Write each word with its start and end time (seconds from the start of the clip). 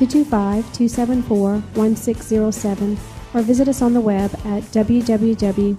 225 0.00 0.64
274 0.72 1.52
1607 1.74 2.98
or 3.34 3.42
visit 3.42 3.68
us 3.68 3.82
on 3.82 3.92
the 3.92 4.00
web 4.00 4.32
at 4.46 4.62
www.hflc.us. 4.72 5.76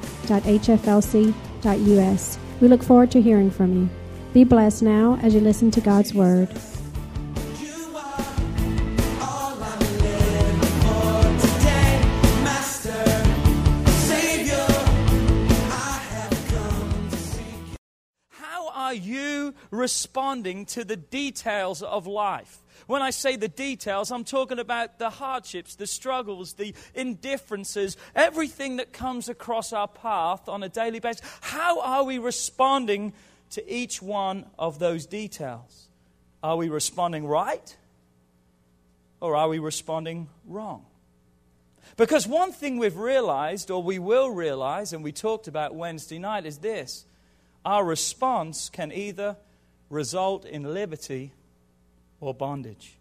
We 2.62 2.68
look 2.68 2.84
forward 2.84 3.10
to 3.12 3.22
hearing 3.22 3.50
from 3.50 3.74
you. 3.74 3.90
Be 4.32 4.44
blessed 4.44 4.84
now 4.84 5.18
as 5.24 5.34
you 5.34 5.40
listen 5.40 5.72
to 5.72 5.82
God's 5.82 6.14
Word. 6.14 6.50
How 18.30 18.70
are 18.70 18.94
you 18.94 19.56
responding 19.72 20.68
to 20.68 20.84
the 20.84 20.96
details 20.96 21.82
of 21.82 22.06
life? 22.06 22.60
When 22.92 23.02
I 23.02 23.12
say 23.12 23.38
the 23.38 23.48
details, 23.48 24.12
I'm 24.12 24.26
talking 24.26 24.60
about 24.60 25.00
the 25.00 25.10
hardships, 25.10 25.76
the 25.76 25.88
struggles, 25.88 26.56
the 26.56 26.76
indifferences, 26.94 27.96
everything 28.14 28.76
that 28.76 28.92
comes 28.92 29.30
across 29.30 29.72
our 29.72 29.88
path 29.88 30.50
on 30.50 30.62
a 30.62 30.68
daily 30.68 31.00
basis. 31.00 31.22
How 31.40 31.80
are 31.80 32.04
we 32.04 32.18
responding 32.18 33.14
to 33.52 33.74
each 33.74 34.02
one 34.02 34.46
of 34.60 34.78
those 34.80 35.06
details? 35.06 35.88
Are 36.44 36.58
we 36.58 36.68
responding 36.68 37.26
right? 37.26 37.78
Or 39.22 39.38
are 39.38 39.48
we 39.48 39.60
responding 39.60 40.28
wrong? 40.46 40.86
Because 41.96 42.28
one 42.28 42.52
thing 42.52 42.78
we've 42.78 42.98
realized, 42.98 43.72
or 43.72 43.82
we 43.82 44.00
will 44.00 44.32
realize, 44.32 44.92
and 44.92 45.02
we 45.02 45.14
talked 45.14 45.48
about 45.48 45.76
Wednesday 45.76 46.20
night, 46.20 46.46
is 46.46 46.58
this 46.58 47.06
our 47.64 47.86
response 47.86 48.70
can 48.70 48.92
either 48.92 49.38
result 49.90 50.44
in 50.44 50.74
liberty 50.74 51.32
or 52.22 52.34
bondage. 52.34 52.98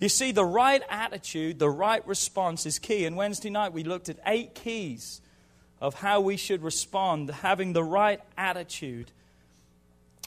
You 0.00 0.08
see, 0.08 0.32
the 0.32 0.44
right 0.44 0.82
attitude, 0.88 1.58
the 1.58 1.68
right 1.68 2.06
response 2.06 2.64
is 2.64 2.78
key. 2.78 3.04
And 3.04 3.16
Wednesday 3.16 3.50
night 3.50 3.72
we 3.72 3.84
looked 3.84 4.08
at 4.08 4.18
eight 4.26 4.54
keys 4.54 5.20
of 5.80 5.94
how 5.94 6.20
we 6.20 6.36
should 6.36 6.62
respond, 6.62 7.28
having 7.30 7.74
the 7.74 7.84
right 7.84 8.20
attitude, 8.38 9.10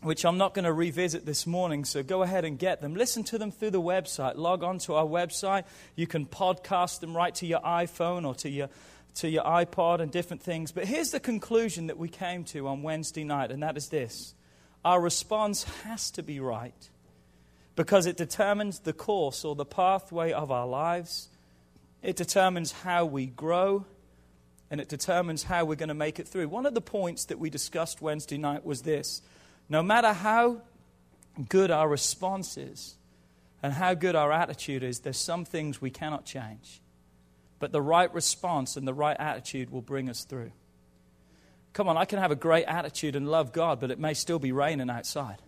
which 0.03 0.25
I'm 0.25 0.37
not 0.37 0.53
going 0.53 0.65
to 0.65 0.73
revisit 0.73 1.25
this 1.25 1.47
morning, 1.47 1.83
so 1.85 2.03
go 2.03 2.21
ahead 2.21 2.45
and 2.45 2.59
get 2.59 2.81
them. 2.81 2.93
Listen 2.93 3.23
to 3.25 3.39
them 3.39 3.51
through 3.51 3.71
the 3.71 3.81
website. 3.81 4.35
Log 4.35 4.63
on 4.63 4.77
to 4.79 4.93
our 4.93 5.05
website. 5.05 5.63
You 5.95 6.05
can 6.05 6.27
podcast 6.27 6.99
them 6.99 7.17
right 7.17 7.33
to 7.35 7.47
your 7.47 7.61
iPhone 7.61 8.27
or 8.27 8.35
to 8.35 8.49
your, 8.49 8.69
to 9.15 9.29
your 9.29 9.43
iPod 9.43 9.99
and 9.99 10.11
different 10.11 10.43
things. 10.43 10.71
But 10.71 10.85
here's 10.85 11.09
the 11.09 11.19
conclusion 11.19 11.87
that 11.87 11.97
we 11.97 12.09
came 12.09 12.43
to 12.45 12.67
on 12.67 12.83
Wednesday 12.83 13.23
night, 13.23 13.51
and 13.51 13.63
that 13.63 13.77
is 13.77 13.89
this 13.89 14.35
our 14.85 15.01
response 15.01 15.63
has 15.83 16.11
to 16.11 16.23
be 16.23 16.39
right 16.39 16.89
because 17.77 18.07
it 18.07 18.17
determines 18.17 18.79
the 18.79 18.91
course 18.91 19.45
or 19.45 19.55
the 19.55 19.63
pathway 19.63 20.31
of 20.31 20.51
our 20.51 20.65
lives. 20.65 21.29
It 22.01 22.15
determines 22.15 22.71
how 22.71 23.05
we 23.05 23.27
grow, 23.27 23.85
and 24.71 24.81
it 24.81 24.89
determines 24.89 25.43
how 25.43 25.63
we're 25.63 25.75
going 25.75 25.89
to 25.89 25.93
make 25.93 26.19
it 26.19 26.27
through. 26.27 26.47
One 26.49 26.65
of 26.65 26.73
the 26.73 26.81
points 26.81 27.25
that 27.25 27.37
we 27.37 27.51
discussed 27.51 28.01
Wednesday 28.01 28.37
night 28.37 28.65
was 28.65 28.81
this 28.81 29.21
no 29.69 29.83
matter 29.83 30.11
how 30.11 30.63
good 31.49 31.69
our 31.69 31.87
response 31.87 32.57
is 32.57 32.95
and 33.61 33.73
how 33.73 33.93
good 33.93 34.15
our 34.15 34.31
attitude 34.31 34.81
is, 34.81 35.01
there's 35.01 35.19
some 35.19 35.45
things 35.45 35.79
we 35.79 35.91
cannot 35.91 36.25
change. 36.25 36.81
But 37.59 37.71
the 37.71 37.81
right 37.81 38.11
response 38.11 38.75
and 38.75 38.87
the 38.87 38.93
right 38.93 39.17
attitude 39.19 39.69
will 39.69 39.81
bring 39.81 40.09
us 40.09 40.23
through. 40.23 40.51
Come 41.73 41.87
on, 41.87 41.97
I 41.97 42.05
can 42.05 42.17
have 42.17 42.31
a 42.31 42.35
great 42.35 42.65
attitude 42.65 43.15
and 43.15 43.29
love 43.29 43.53
God, 43.53 43.79
but 43.79 43.91
it 43.91 43.99
may 43.99 44.15
still 44.15 44.39
be 44.39 44.51
raining 44.51 44.89
outside. 44.89 45.43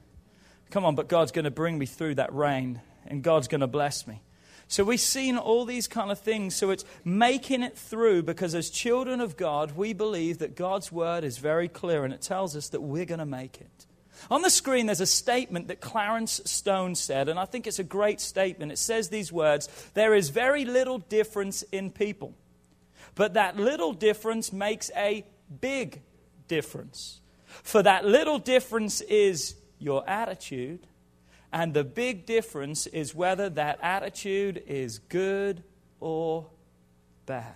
Come 0.71 0.85
on, 0.85 0.95
but 0.95 1.07
God's 1.07 1.31
going 1.31 1.45
to 1.45 1.51
bring 1.51 1.77
me 1.77 1.85
through 1.85 2.15
that 2.15 2.33
rain 2.33 2.81
and 3.07 3.23
God's 3.23 3.47
going 3.47 3.61
to 3.61 3.67
bless 3.67 4.05
me. 4.05 4.21
So 4.67 4.83
we've 4.83 4.99
seen 4.99 5.37
all 5.37 5.65
these 5.65 5.87
kind 5.87 6.11
of 6.11 6.19
things. 6.19 6.55
So 6.55 6.69
it's 6.69 6.85
making 7.03 7.63
it 7.63 7.75
through 7.75 8.23
because 8.23 8.53
as 8.53 8.69
children 8.69 9.19
of 9.19 9.35
God, 9.35 9.75
we 9.75 9.93
believe 9.93 10.39
that 10.39 10.55
God's 10.55 10.91
word 10.91 11.23
is 11.23 11.39
very 11.39 11.67
clear 11.67 12.05
and 12.05 12.13
it 12.13 12.21
tells 12.21 12.55
us 12.55 12.69
that 12.69 12.81
we're 12.81 13.05
going 13.05 13.19
to 13.19 13.25
make 13.25 13.59
it. 13.59 13.87
On 14.29 14.43
the 14.43 14.49
screen, 14.49 14.85
there's 14.85 15.01
a 15.01 15.07
statement 15.07 15.69
that 15.69 15.81
Clement 15.81 16.29
Stone 16.29 16.95
said, 16.95 17.29
and 17.29 17.39
I 17.39 17.45
think 17.45 17.65
it's 17.65 17.79
a 17.79 17.83
great 17.83 18.21
statement. 18.21 18.71
It 18.71 18.77
says 18.77 19.09
these 19.09 19.31
words 19.31 19.67
There 19.93 20.13
is 20.13 20.29
very 20.29 20.65
little 20.65 20.99
difference 20.99 21.63
in 21.71 21.89
people, 21.89 22.35
but 23.15 23.35
that 23.35 23.57
little 23.57 23.93
difference 23.93 24.51
makes 24.53 24.91
a 24.95 25.25
big 25.61 26.01
difference. 26.47 27.21
For 27.63 27.81
that 27.81 28.05
little 28.05 28.39
difference 28.39 29.01
is 29.01 29.55
your 29.79 30.07
attitude, 30.07 30.85
and 31.51 31.73
the 31.73 31.83
big 31.83 32.25
difference 32.25 32.85
is 32.87 33.15
whether 33.15 33.49
that 33.49 33.79
attitude 33.81 34.61
is 34.67 34.99
good 34.99 35.63
or 35.99 36.47
bad. 37.25 37.55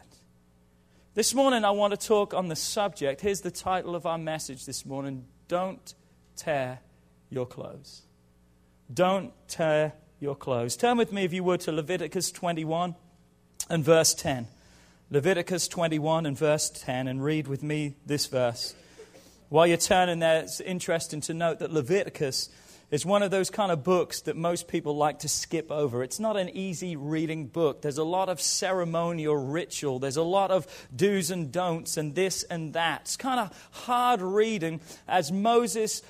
This 1.13 1.35
morning, 1.35 1.63
I 1.63 1.71
want 1.71 1.91
to 1.91 2.07
talk 2.07 2.33
on 2.33 2.47
the 2.47 2.55
subject. 2.55 3.21
Here's 3.21 3.41
the 3.41 3.51
title 3.51 3.95
of 3.95 4.07
our 4.07 4.17
message 4.17 4.65
this 4.65 4.83
morning 4.85 5.25
Don't 5.47 5.93
Tear 6.35 6.79
Your 7.29 7.45
Clothes. 7.45 8.01
Don't 8.91 9.31
tear 9.47 9.93
your 10.19 10.35
clothes. 10.35 10.75
Turn 10.75 10.97
with 10.97 11.11
me, 11.11 11.23
if 11.23 11.33
you 11.33 11.43
would, 11.43 11.59
to 11.61 11.71
Leviticus 11.71 12.31
21 12.31 12.95
and 13.69 13.83
verse 13.83 14.13
10. 14.13 14.47
Leviticus 15.11 15.67
21 15.67 16.25
and 16.25 16.37
verse 16.37 16.69
10, 16.69 17.07
and 17.07 17.23
read 17.23 17.47
with 17.47 17.61
me 17.61 17.95
this 18.05 18.25
verse. 18.25 18.73
While 19.53 19.67
you're 19.67 19.77
turning 19.77 20.17
there, 20.17 20.41
it's 20.41 20.59
interesting 20.61 21.21
to 21.21 21.33
note 21.35 21.59
that 21.59 21.71
Leviticus 21.71 22.49
is 22.89 23.05
one 23.05 23.21
of 23.21 23.29
those 23.29 23.51
kind 23.51 23.71
of 23.71 23.83
books 23.83 24.21
that 24.21 24.35
most 24.35 24.67
people 24.67 24.97
like 24.97 25.19
to 25.19 25.29
skip 25.29 25.71
over. 25.71 26.01
It's 26.01 26.19
not 26.19 26.37
an 26.37 26.49
easy 26.49 26.95
reading 26.95 27.45
book. 27.45 27.83
There's 27.83 27.99
a 27.99 28.03
lot 28.03 28.29
of 28.29 28.41
ceremonial 28.41 29.35
ritual, 29.35 29.99
there's 29.99 30.17
a 30.17 30.23
lot 30.23 30.49
of 30.49 30.65
do's 30.95 31.29
and 31.29 31.51
don'ts, 31.51 31.97
and 31.97 32.15
this 32.15 32.41
and 32.41 32.73
that. 32.73 33.01
It's 33.01 33.15
kind 33.15 33.39
of 33.39 33.69
hard 33.73 34.23
reading 34.23 34.81
as 35.07 35.31
Moses, 35.31 36.01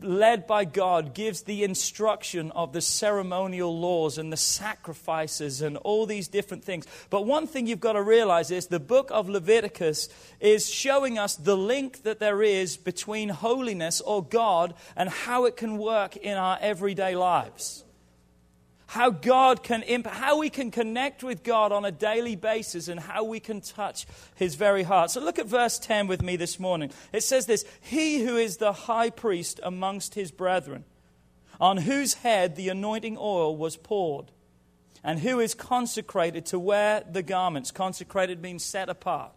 led 0.00 0.46
by 0.46 0.64
God, 0.64 1.14
gives 1.14 1.42
the 1.42 1.64
instruction 1.64 2.50
of 2.52 2.72
the 2.72 2.80
ceremonial 2.80 3.78
laws 3.78 4.18
and 4.18 4.32
the 4.32 4.36
sacrifices 4.36 5.62
and 5.62 5.76
all 5.78 6.06
these 6.06 6.28
different 6.28 6.64
things. 6.64 6.86
But 7.10 7.26
one 7.26 7.46
thing 7.46 7.66
you've 7.66 7.80
got 7.80 7.92
to 7.92 8.02
realize 8.02 8.50
is 8.50 8.66
the 8.66 8.80
book 8.80 9.10
of 9.12 9.28
Leviticus 9.28 10.08
is 10.40 10.68
showing 10.68 11.18
us 11.18 11.36
the 11.36 11.56
link 11.56 12.02
that 12.02 12.18
there 12.18 12.42
is 12.42 12.76
between 12.76 13.28
holiness 13.28 14.00
or 14.00 14.24
God 14.24 14.74
and 14.96 15.08
how 15.08 15.44
it 15.44 15.56
can 15.56 15.78
work 15.78 16.16
in 16.16 16.36
our 16.36 16.58
everyday 16.60 17.14
lives 17.14 17.84
how 18.92 19.08
God 19.08 19.62
can 19.62 19.82
imp- 19.84 20.06
how 20.06 20.36
we 20.36 20.50
can 20.50 20.70
connect 20.70 21.24
with 21.24 21.42
God 21.42 21.72
on 21.72 21.86
a 21.86 21.90
daily 21.90 22.36
basis 22.36 22.88
and 22.88 23.00
how 23.00 23.24
we 23.24 23.40
can 23.40 23.62
touch 23.62 24.04
his 24.34 24.54
very 24.54 24.82
heart. 24.82 25.10
So 25.10 25.22
look 25.22 25.38
at 25.38 25.46
verse 25.46 25.78
10 25.78 26.08
with 26.08 26.20
me 26.20 26.36
this 26.36 26.60
morning. 26.60 26.90
It 27.10 27.22
says 27.22 27.46
this, 27.46 27.64
he 27.80 28.22
who 28.22 28.36
is 28.36 28.58
the 28.58 28.74
high 28.74 29.08
priest 29.08 29.60
amongst 29.62 30.14
his 30.14 30.30
brethren, 30.30 30.84
on 31.58 31.78
whose 31.78 32.12
head 32.12 32.54
the 32.54 32.68
anointing 32.68 33.16
oil 33.18 33.56
was 33.56 33.78
poured, 33.78 34.30
and 35.02 35.20
who 35.20 35.40
is 35.40 35.54
consecrated 35.54 36.44
to 36.46 36.58
wear 36.58 37.02
the 37.10 37.22
garments, 37.22 37.70
consecrated 37.70 38.42
means 38.42 38.62
set 38.62 38.90
apart, 38.90 39.32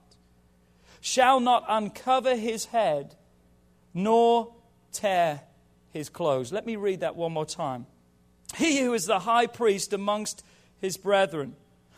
shall 0.99 1.39
not 1.39 1.63
uncover 1.69 2.35
his 2.35 2.65
head 2.65 3.15
nor 3.93 4.53
tear 4.91 5.43
his 5.91 6.09
clothes. 6.09 6.51
Let 6.51 6.65
me 6.65 6.75
read 6.75 6.99
that 6.99 7.15
one 7.15 7.31
more 7.31 7.45
time. 7.45 7.85
He 8.57 8.81
who 8.81 8.93
is 8.93 9.05
the 9.05 9.19
high 9.19 9.47
priest 9.47 9.93
amongst 9.93 10.43
his 10.79 10.97
brethren, 10.97 11.55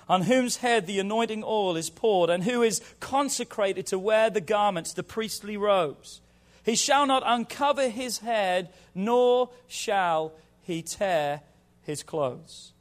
on 0.09 0.23
whose 0.23 0.57
head 0.57 0.87
the 0.87 0.99
anointing 0.99 1.43
oil 1.45 1.75
is 1.75 1.89
poured, 1.89 2.29
and 2.29 2.43
who 2.43 2.63
is 2.63 2.81
consecrated 2.99 3.85
to 3.87 3.99
wear 3.99 4.29
the 4.29 4.41
garments, 4.41 4.93
the 4.93 5.03
priestly 5.03 5.57
robes. 5.57 6.21
He 6.63 6.75
shall 6.75 7.05
not 7.05 7.23
uncover 7.25 7.89
his 7.89 8.19
head, 8.19 8.69
nor 8.95 9.49
shall 9.67 10.33
he 10.63 10.81
tear 10.81 11.41
his 11.83 12.03
clothes. 12.03 12.73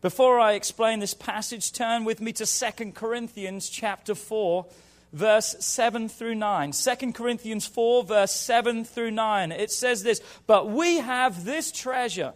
Before 0.00 0.38
I 0.38 0.52
explain 0.52 1.00
this 1.00 1.14
passage, 1.14 1.72
turn 1.72 2.04
with 2.04 2.20
me 2.20 2.32
to 2.34 2.46
2 2.46 2.92
Corinthians 2.92 3.68
chapter 3.68 4.14
4, 4.14 4.66
verse 5.12 5.56
7 5.60 6.08
through 6.08 6.34
9. 6.34 6.72
2 6.72 7.12
Corinthians 7.12 7.66
4, 7.66 8.04
verse 8.04 8.32
7 8.32 8.84
through 8.84 9.12
9. 9.12 9.52
It 9.52 9.70
says 9.70 10.02
this 10.02 10.20
But 10.46 10.68
we 10.68 10.98
have 10.98 11.44
this 11.44 11.72
treasure 11.72 12.34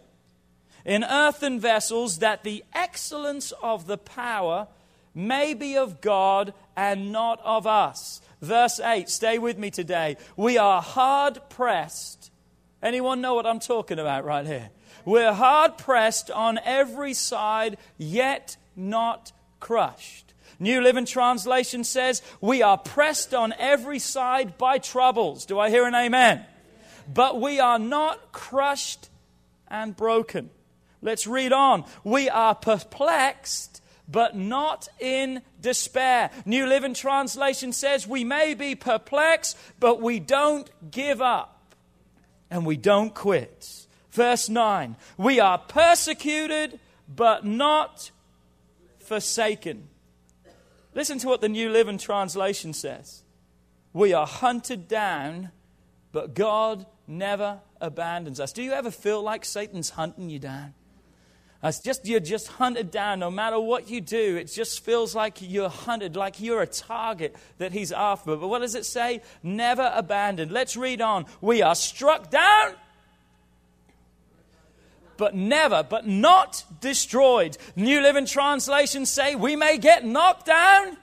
in 0.85 1.03
earthen 1.03 1.59
vessels, 1.59 2.19
that 2.19 2.43
the 2.43 2.63
excellence 2.73 3.51
of 3.63 3.87
the 3.87 3.97
power 3.97 4.67
may 5.13 5.53
be 5.53 5.77
of 5.77 6.01
God 6.01 6.53
and 6.75 7.11
not 7.11 7.39
of 7.43 7.67
us. 7.67 8.21
Verse 8.41 8.79
8, 8.79 9.09
stay 9.09 9.37
with 9.37 9.57
me 9.57 9.69
today. 9.69 10.17
We 10.37 10.57
are 10.57 10.81
hard 10.81 11.39
pressed. 11.49 12.31
Anyone 12.81 13.19
know 13.19 13.33
what 13.33 13.45
I'm 13.45 13.59
talking 13.59 13.99
about 13.99 14.23
right 14.23 14.45
here? 14.45 14.69
We're 15.05 15.33
hard 15.33 15.77
pressed 15.77 16.31
on 16.31 16.59
every 16.63 17.13
side, 17.13 17.77
yet 17.97 18.57
not 18.75 19.31
crushed. 19.59 20.33
New 20.59 20.81
Living 20.81 21.05
Translation 21.05 21.83
says, 21.83 22.21
We 22.41 22.61
are 22.61 22.77
pressed 22.77 23.33
on 23.33 23.53
every 23.57 23.99
side 23.99 24.57
by 24.57 24.77
troubles. 24.77 25.45
Do 25.45 25.59
I 25.59 25.69
hear 25.69 25.85
an 25.85 25.95
amen? 25.95 26.45
But 27.11 27.39
we 27.41 27.59
are 27.59 27.79
not 27.79 28.31
crushed 28.31 29.09
and 29.67 29.95
broken. 29.95 30.49
Let's 31.01 31.27
read 31.27 31.53
on. 31.53 31.85
We 32.03 32.29
are 32.29 32.55
perplexed, 32.55 33.81
but 34.07 34.35
not 34.35 34.87
in 34.99 35.41
despair. 35.61 36.29
New 36.45 36.65
Living 36.65 36.93
Translation 36.93 37.71
says, 37.71 38.07
We 38.07 38.23
may 38.23 38.53
be 38.53 38.75
perplexed, 38.75 39.57
but 39.79 40.01
we 40.01 40.19
don't 40.19 40.69
give 40.91 41.21
up 41.21 41.75
and 42.49 42.65
we 42.65 42.77
don't 42.77 43.13
quit. 43.13 43.87
Verse 44.11 44.49
9 44.49 44.95
We 45.17 45.39
are 45.39 45.57
persecuted, 45.57 46.79
but 47.07 47.45
not 47.45 48.11
forsaken. 48.99 49.87
Listen 50.93 51.19
to 51.19 51.27
what 51.27 51.41
the 51.41 51.49
New 51.49 51.69
Living 51.69 51.97
Translation 51.97 52.73
says. 52.73 53.23
We 53.93 54.13
are 54.13 54.27
hunted 54.27 54.87
down, 54.87 55.51
but 56.11 56.33
God 56.33 56.85
never 57.07 57.61
abandons 57.79 58.39
us. 58.39 58.51
Do 58.51 58.61
you 58.61 58.71
ever 58.71 58.91
feel 58.91 59.21
like 59.21 59.45
Satan's 59.45 59.91
hunting 59.91 60.29
you 60.29 60.39
down? 60.39 60.73
It's 61.61 61.79
just 61.79 62.05
you're 62.05 62.21
just 62.21 62.47
hunted 62.47 62.89
down 62.89 63.19
no 63.19 63.29
matter 63.29 63.59
what 63.59 63.89
you 63.89 63.99
do. 63.99 64.37
It 64.37 64.45
just 64.45 64.83
feels 64.85 65.13
like 65.13 65.39
you're 65.41 65.69
hunted, 65.69 66.15
like 66.15 66.39
you're 66.39 66.61
a 66.61 66.67
target 66.67 67.35
that 67.57 67.73
he's 67.73 67.91
after. 67.91 68.37
But 68.37 68.47
what 68.47 68.59
does 68.59 68.75
it 68.75 68.85
say? 68.85 69.21
Never 69.43 69.91
abandoned. 69.93 70.51
Let's 70.51 70.77
read 70.77 71.01
on. 71.01 71.25
We 71.41 71.61
are 71.61 71.75
struck 71.75 72.29
down, 72.29 72.75
but 75.17 75.35
never, 75.35 75.83
but 75.83 76.07
not 76.07 76.63
destroyed. 76.79 77.57
New 77.75 77.99
Living 77.99 78.25
Translations 78.25 79.09
say 79.09 79.35
we 79.35 79.57
may 79.57 79.77
get 79.77 80.05
knocked 80.05 80.45
down, 80.45 80.95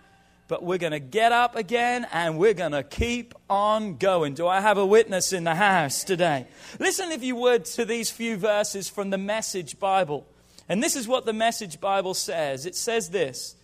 but 0.48 0.62
we're 0.62 0.78
going 0.78 0.92
to 0.92 1.00
get 1.00 1.32
up 1.32 1.54
again 1.54 2.06
and 2.14 2.38
we're 2.38 2.54
going 2.54 2.72
to 2.72 2.82
keep 2.82 3.34
on 3.50 3.98
going. 3.98 4.32
Do 4.32 4.46
I 4.46 4.62
have 4.62 4.78
a 4.78 4.86
witness 4.86 5.34
in 5.34 5.44
the 5.44 5.54
house 5.54 6.02
today? 6.02 6.46
Listen, 6.80 7.12
if 7.12 7.22
you 7.22 7.36
would, 7.36 7.66
to 7.66 7.84
these 7.84 8.10
few 8.10 8.38
verses 8.38 8.88
from 8.88 9.10
the 9.10 9.18
Message 9.18 9.78
Bible. 9.78 10.26
And 10.68 10.82
this 10.82 10.96
is 10.96 11.06
what 11.06 11.26
the 11.26 11.32
Message 11.32 11.80
Bible 11.80 12.14
says 12.14 12.66
it 12.66 12.74
says 12.74 13.10
this 13.10 13.56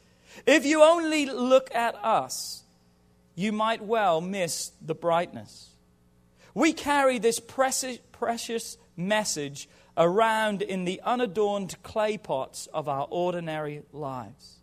If 0.47 0.65
you 0.65 0.83
only 0.83 1.27
look 1.27 1.75
at 1.75 1.95
us, 1.97 2.63
you 3.35 3.53
might 3.53 3.83
well 3.83 4.21
miss 4.21 4.73
the 4.81 4.95
brightness. 4.95 5.71
We 6.55 6.73
carry 6.73 7.19
this 7.19 7.41
precious, 7.41 8.77
message 8.95 9.69
around 9.97 10.63
in 10.63 10.85
the 10.85 11.01
unadorned 11.03 11.83
clay 11.83 12.19
pots 12.19 12.67
of 12.69 12.89
our 12.89 13.07
ordinary 13.11 13.83
lives. 13.93 14.57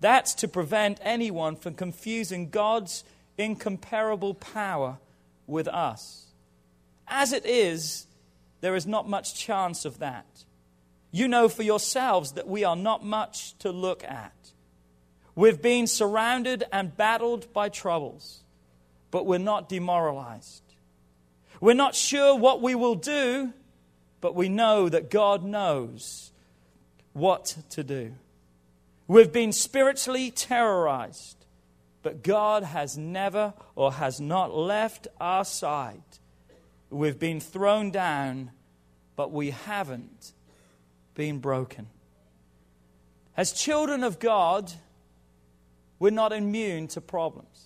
That's 0.00 0.34
to 0.36 0.48
prevent 0.48 0.98
anyone 1.02 1.56
from 1.56 1.74
confusing 1.74 2.50
God's 2.50 3.04
incomparable 3.36 4.34
power 4.34 4.98
with 5.46 5.68
us. 5.68 6.26
As 7.06 7.32
it 7.32 7.44
is, 7.44 8.06
there 8.60 8.74
is 8.74 8.86
not 8.86 9.08
much 9.08 9.34
chance 9.34 9.84
of 9.84 9.98
that. 9.98 10.26
You 11.10 11.28
know 11.28 11.48
for 11.48 11.62
yourselves 11.62 12.32
that 12.32 12.48
we 12.48 12.64
are 12.64 12.76
not 12.76 13.04
much 13.04 13.56
to 13.58 13.70
look 13.70 14.04
at. 14.04 14.32
We've 15.34 15.60
been 15.60 15.86
surrounded 15.86 16.64
and 16.72 16.96
battled 16.96 17.52
by 17.52 17.68
troubles, 17.68 18.42
but 19.10 19.24
we're 19.24 19.38
not 19.38 19.68
demoralized. 19.68 20.62
We're 21.60 21.74
not 21.74 21.94
sure 21.94 22.36
what 22.36 22.60
we 22.60 22.74
will 22.74 22.94
do 22.94 23.52
but 24.20 24.34
we 24.34 24.48
know 24.48 24.88
that 24.88 25.10
God 25.10 25.44
knows 25.44 26.32
what 27.12 27.56
to 27.70 27.84
do. 27.84 28.14
We've 29.06 29.32
been 29.32 29.52
spiritually 29.52 30.30
terrorized, 30.30 31.46
but 32.02 32.22
God 32.22 32.62
has 32.62 32.98
never 32.98 33.54
or 33.74 33.92
has 33.92 34.20
not 34.20 34.54
left 34.54 35.08
our 35.20 35.44
side. 35.44 36.02
We've 36.90 37.18
been 37.18 37.40
thrown 37.40 37.90
down, 37.90 38.50
but 39.16 39.32
we 39.32 39.50
haven't 39.50 40.32
been 41.18 41.40
broken. 41.40 41.88
As 43.36 43.50
children 43.50 44.04
of 44.04 44.20
God, 44.20 44.72
we're 45.98 46.10
not 46.10 46.32
immune 46.32 46.86
to 46.88 47.00
problems. 47.00 47.64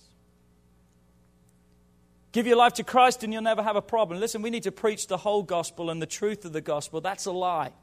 Give 2.31 2.47
your 2.47 2.57
life 2.57 2.73
to 2.73 2.83
Christ 2.83 3.23
and 3.23 3.31
you'll 3.31 3.43
never 3.43 3.61
have 3.61 3.75
a 3.75 3.81
problem. 3.81 4.19
Listen, 4.19 4.41
we 4.41 4.49
need 4.49 4.63
to 4.63 4.71
preach 4.71 5.05
the 5.05 5.17
whole 5.17 5.43
gospel 5.43 5.91
and 5.91 6.01
the 6.01 6.07
truth 6.07 6.45
of 6.45 6.51
the 6.51 6.61
gospel. 6.61 6.99
That's 6.99 7.27
a 7.27 7.31
lie. 7.31 7.73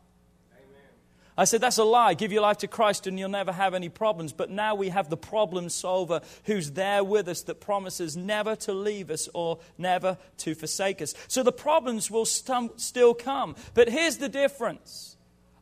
I 1.38 1.44
said, 1.44 1.60
that's 1.60 1.78
a 1.78 1.84
lie. 1.84 2.14
Give 2.14 2.32
your 2.32 2.42
life 2.42 2.58
to 2.58 2.66
Christ 2.66 3.06
and 3.06 3.16
you'll 3.16 3.28
never 3.28 3.52
have 3.52 3.72
any 3.72 3.88
problems. 3.88 4.32
But 4.32 4.50
now 4.50 4.74
we 4.74 4.88
have 4.88 5.08
the 5.08 5.16
problem 5.16 5.68
solver 5.68 6.20
who's 6.46 6.72
there 6.72 7.04
with 7.04 7.28
us 7.28 7.42
that 7.42 7.60
promises 7.60 8.16
never 8.16 8.56
to 8.56 8.72
leave 8.72 9.08
us 9.08 9.28
or 9.34 9.60
never 9.78 10.18
to 10.38 10.56
forsake 10.56 11.00
us. 11.00 11.14
So 11.28 11.44
the 11.44 11.52
problems 11.52 12.10
will 12.10 12.26
st- 12.26 12.80
still 12.80 13.14
come. 13.14 13.54
But 13.74 13.88
here's 13.88 14.16
the 14.16 14.28
difference 14.28 15.16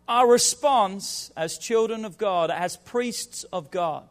our 0.09 0.27
response 0.27 1.31
as 1.37 1.59
children 1.59 2.05
of 2.05 2.17
God, 2.17 2.51
as 2.51 2.77
priests 2.79 3.45
of 3.45 3.71
God, 3.71 4.09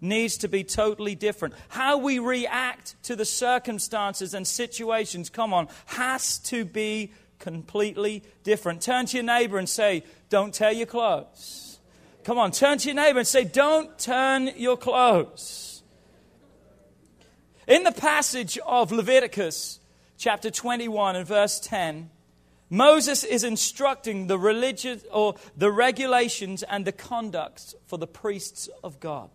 needs 0.00 0.38
to 0.38 0.48
be 0.48 0.64
totally 0.64 1.14
different. 1.14 1.54
How 1.68 1.98
we 1.98 2.18
react 2.18 2.96
to 3.04 3.16
the 3.16 3.24
circumstances 3.24 4.34
and 4.34 4.46
situations, 4.46 5.30
come 5.30 5.52
on, 5.52 5.68
has 5.86 6.38
to 6.40 6.64
be 6.64 7.12
completely 7.38 8.22
different. 8.42 8.80
Turn 8.80 9.06
to 9.06 9.18
your 9.18 9.24
neighbor 9.24 9.58
and 9.58 9.68
say, 9.68 10.04
Don't 10.30 10.54
tear 10.54 10.72
your 10.72 10.86
clothes. 10.86 11.78
Come 12.24 12.38
on, 12.38 12.50
turn 12.50 12.78
to 12.78 12.88
your 12.88 12.96
neighbor 12.96 13.20
and 13.20 13.28
say, 13.28 13.44
Don't 13.44 13.98
turn 13.98 14.50
your 14.56 14.76
clothes. 14.76 15.82
In 17.66 17.82
the 17.82 17.92
passage 17.92 18.58
of 18.64 18.92
Leviticus, 18.92 19.80
chapter 20.16 20.50
21 20.50 21.16
and 21.16 21.26
verse 21.26 21.58
10, 21.60 22.10
Moses 22.68 23.22
is 23.22 23.44
instructing 23.44 24.26
the 24.26 24.38
religious 24.38 25.04
or 25.12 25.36
the 25.56 25.70
regulations 25.70 26.62
and 26.64 26.84
the 26.84 26.92
conducts 26.92 27.74
for 27.86 27.96
the 27.96 28.06
priests 28.06 28.68
of 28.82 28.98
God. 28.98 29.30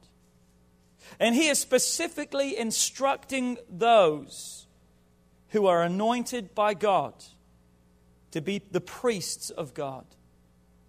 And 1.19 1.35
he 1.35 1.47
is 1.47 1.59
specifically 1.59 2.57
instructing 2.57 3.57
those 3.69 4.67
who 5.49 5.65
are 5.65 5.83
anointed 5.83 6.53
by 6.55 6.73
God 6.73 7.13
to 8.31 8.41
be 8.41 8.61
the 8.71 8.81
priests 8.81 9.49
of 9.49 9.73
God 9.73 10.05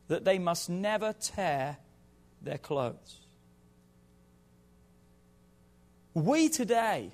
that 0.08 0.24
they 0.24 0.38
must 0.38 0.68
never 0.68 1.12
tear 1.12 1.78
their 2.40 2.58
clothes. 2.58 3.20
We 6.14 6.48
today 6.48 7.12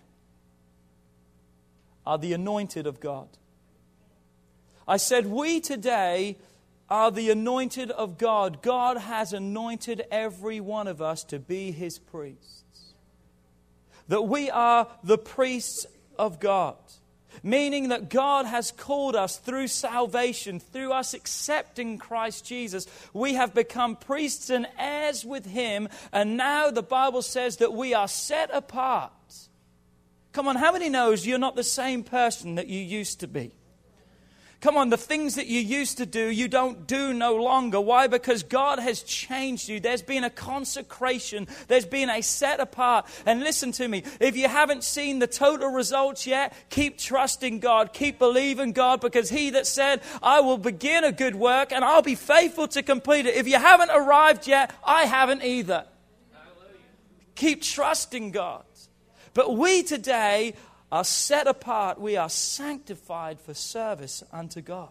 are 2.07 2.19
the 2.19 2.33
anointed 2.33 2.87
of 2.87 3.01
God. 3.01 3.29
I 4.89 4.97
said, 4.97 5.27
We 5.27 5.61
today 5.61 6.39
are 6.89 7.11
the 7.11 7.31
anointed 7.31 7.91
of 7.91 8.17
God. 8.17 8.63
God 8.63 8.97
has 8.97 9.35
anointed 9.35 10.07
every 10.11 10.59
one 10.59 10.89
of 10.89 11.03
us 11.03 11.23
to 11.25 11.39
be 11.39 11.71
his 11.71 11.99
priests. 11.99 12.95
that 14.09 14.23
we 14.23 14.49
are 14.49 14.89
the 15.05 15.19
priests 15.19 15.87
of 16.19 16.41
God. 16.41 16.77
Meaning 17.43 17.91
that 17.91 18.09
God 18.09 18.47
has 18.47 18.73
called 18.73 19.15
us 19.15 19.37
through 19.37 19.69
salvation, 19.69 20.59
through 20.59 20.93
us 20.93 21.13
accepting 21.13 21.99
Christ 21.99 22.47
Jesus. 22.47 22.87
We 23.13 23.35
have 23.35 23.55
become 23.55 23.97
priests 23.97 24.49
and 24.49 24.67
heirs 24.79 25.25
with 25.25 25.45
Him, 25.45 25.89
and 26.11 26.37
now 26.37 26.71
the 26.71 26.83
Bible 26.83 27.23
says 27.23 27.59
that 27.59 27.75
we 27.75 27.95
are 27.95 28.09
set 28.09 28.49
apart. 28.53 29.13
Come 30.33 30.49
on, 30.49 30.57
how 30.57 30.73
many 30.73 30.89
knows 30.89 31.27
you're 31.27 31.39
not 31.39 31.55
the 31.55 31.63
same 31.63 32.03
person 32.03 32.57
that 32.57 32.67
you 32.67 32.81
used 32.81 33.21
to 33.21 33.29
be? 33.29 33.53
Come 34.61 34.77
on, 34.77 34.91
the 34.91 34.97
things 34.97 35.37
that 35.37 35.47
you 35.47 35.61
used 35.61 35.99
to 35.99 36.07
do, 36.07 36.29
you 36.29 36.49
don't 36.49 36.85
do 36.85 37.15
no 37.15 37.37
longer. 37.37 37.81
Why? 37.81 38.09
Because 38.09 38.43
God 38.43 38.81
has 38.81 39.05
changed 39.05 39.69
you. 39.69 39.79
There's 39.79 40.03
been 40.03 40.25
a 40.25 40.31
consecration, 40.31 41.47
there's 41.69 41.87
been 41.87 42.11
a 42.11 42.23
set 42.23 42.59
apart. 42.59 43.07
And 43.25 43.41
listen 43.41 43.71
to 43.73 43.87
me, 43.87 44.03
if 44.19 44.37
you 44.37 44.49
haven't 44.49 44.83
seen 44.83 45.21
the 45.21 45.29
total 45.29 45.69
results 45.69 46.27
yet, 46.27 46.53
keep 46.71 46.99
trusting 46.99 47.61
God, 47.61 47.93
keep 47.93 48.19
believing 48.19 48.73
God, 48.73 49.01
because 49.01 49.31
He 49.31 49.51
that 49.51 49.67
said, 49.67 50.03
I 50.21 50.41
will 50.41 50.59
begin 50.59 51.05
a 51.05 51.13
good 51.13 51.37
work 51.37 51.71
and 51.71 51.85
I'll 51.85 52.03
be 52.03 52.17
faithful 52.17 52.67
to 52.69 52.83
complete 52.83 53.27
it. 53.27 53.37
If 53.37 53.47
you 53.47 53.59
haven't 53.59 53.91
arrived 53.91 54.49
yet, 54.49 54.75
I 54.85 55.05
haven't 55.05 55.45
either. 55.45 55.85
Keep 57.37 57.63
trusting 57.63 58.33
God. 58.33 58.65
But 59.35 59.57
we 59.57 59.85
today 59.85 60.55
are 60.91 61.05
set 61.05 61.47
apart, 61.47 62.01
we 62.01 62.17
are 62.17 62.29
sanctified 62.29 63.41
for 63.41 63.55
service 63.55 64.23
unto 64.33 64.61
God. 64.61 64.89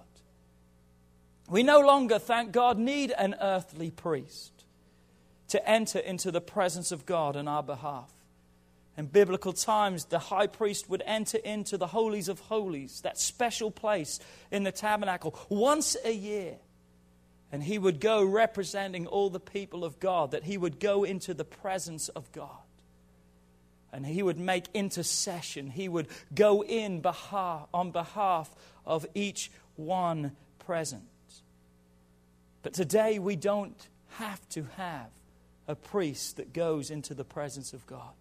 We 1.49 1.63
no 1.63 1.79
longer, 1.79 2.19
thank 2.19 2.51
God, 2.51 2.77
need 2.77 3.11
an 3.11 3.35
earthly 3.41 3.89
priest 3.89 4.51
to 5.49 5.69
enter 5.69 5.99
into 5.99 6.29
the 6.29 6.41
presence 6.41 6.91
of 6.91 7.05
God 7.05 7.35
on 7.35 7.47
our 7.47 7.63
behalf. 7.63 8.11
In 8.97 9.05
biblical 9.05 9.53
times, 9.53 10.05
the 10.05 10.19
high 10.19 10.47
priest 10.47 10.89
would 10.89 11.03
enter 11.05 11.37
into 11.37 11.77
the 11.77 11.87
holies 11.87 12.27
of 12.27 12.39
holies, 12.41 13.01
that 13.01 13.17
special 13.17 13.71
place 13.71 14.19
in 14.51 14.63
the 14.63 14.71
tabernacle, 14.71 15.35
once 15.49 15.95
a 16.03 16.11
year. 16.11 16.55
And 17.51 17.63
he 17.63 17.77
would 17.77 18.01
go 18.01 18.23
representing 18.23 19.07
all 19.07 19.29
the 19.29 19.39
people 19.39 19.85
of 19.85 19.99
God, 19.99 20.31
that 20.31 20.43
he 20.43 20.57
would 20.57 20.79
go 20.79 21.05
into 21.05 21.33
the 21.33 21.45
presence 21.45 22.09
of 22.09 22.29
God. 22.31 22.66
And 23.93 24.05
he 24.05 24.21
would 24.21 24.37
make 24.37 24.65
intercession. 24.73 25.69
He 25.69 25.87
would 25.87 26.07
go 26.33 26.63
in 26.63 27.01
behalf, 27.01 27.67
on 27.73 27.91
behalf 27.91 28.49
of 28.85 29.05
each 29.15 29.51
one 29.75 30.33
present. 30.59 31.03
But 32.63 32.73
today 32.73 33.17
we 33.19 33.35
don't 33.35 33.87
have 34.17 34.47
to 34.49 34.67
have 34.75 35.09
a 35.67 35.75
priest 35.75 36.37
that 36.37 36.53
goes 36.53 36.91
into 36.91 37.13
the 37.13 37.23
presence 37.23 37.73
of 37.73 37.85
God 37.87 38.13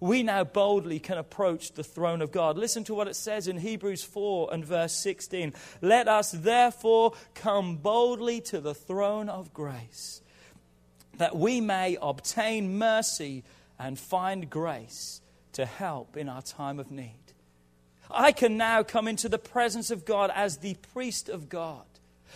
we 0.00 0.22
now 0.22 0.44
boldly 0.44 0.98
can 0.98 1.18
approach 1.18 1.72
the 1.72 1.84
throne 1.84 2.22
of 2.22 2.32
God. 2.32 2.56
Listen 2.56 2.84
to 2.84 2.94
what 2.94 3.06
it 3.06 3.16
says 3.16 3.46
in 3.46 3.58
Hebrews 3.58 4.02
4 4.02 4.52
and 4.52 4.64
verse 4.64 4.94
16. 4.94 5.52
Let 5.82 6.08
us 6.08 6.32
therefore 6.32 7.12
come 7.34 7.76
boldly 7.76 8.40
to 8.42 8.60
the 8.60 8.74
throne 8.74 9.28
of 9.28 9.52
grace, 9.52 10.22
that 11.18 11.36
we 11.36 11.60
may 11.60 11.98
obtain 12.00 12.78
mercy 12.78 13.44
and 13.80 13.98
find 13.98 14.48
grace 14.50 15.22
to 15.52 15.64
help 15.64 16.16
in 16.16 16.28
our 16.28 16.42
time 16.42 16.78
of 16.78 16.90
need. 16.90 17.14
I 18.10 18.30
can 18.30 18.56
now 18.56 18.82
come 18.82 19.08
into 19.08 19.28
the 19.28 19.38
presence 19.38 19.90
of 19.90 20.04
God 20.04 20.30
as 20.34 20.58
the 20.58 20.74
priest 20.92 21.28
of 21.28 21.48
God. 21.48 21.84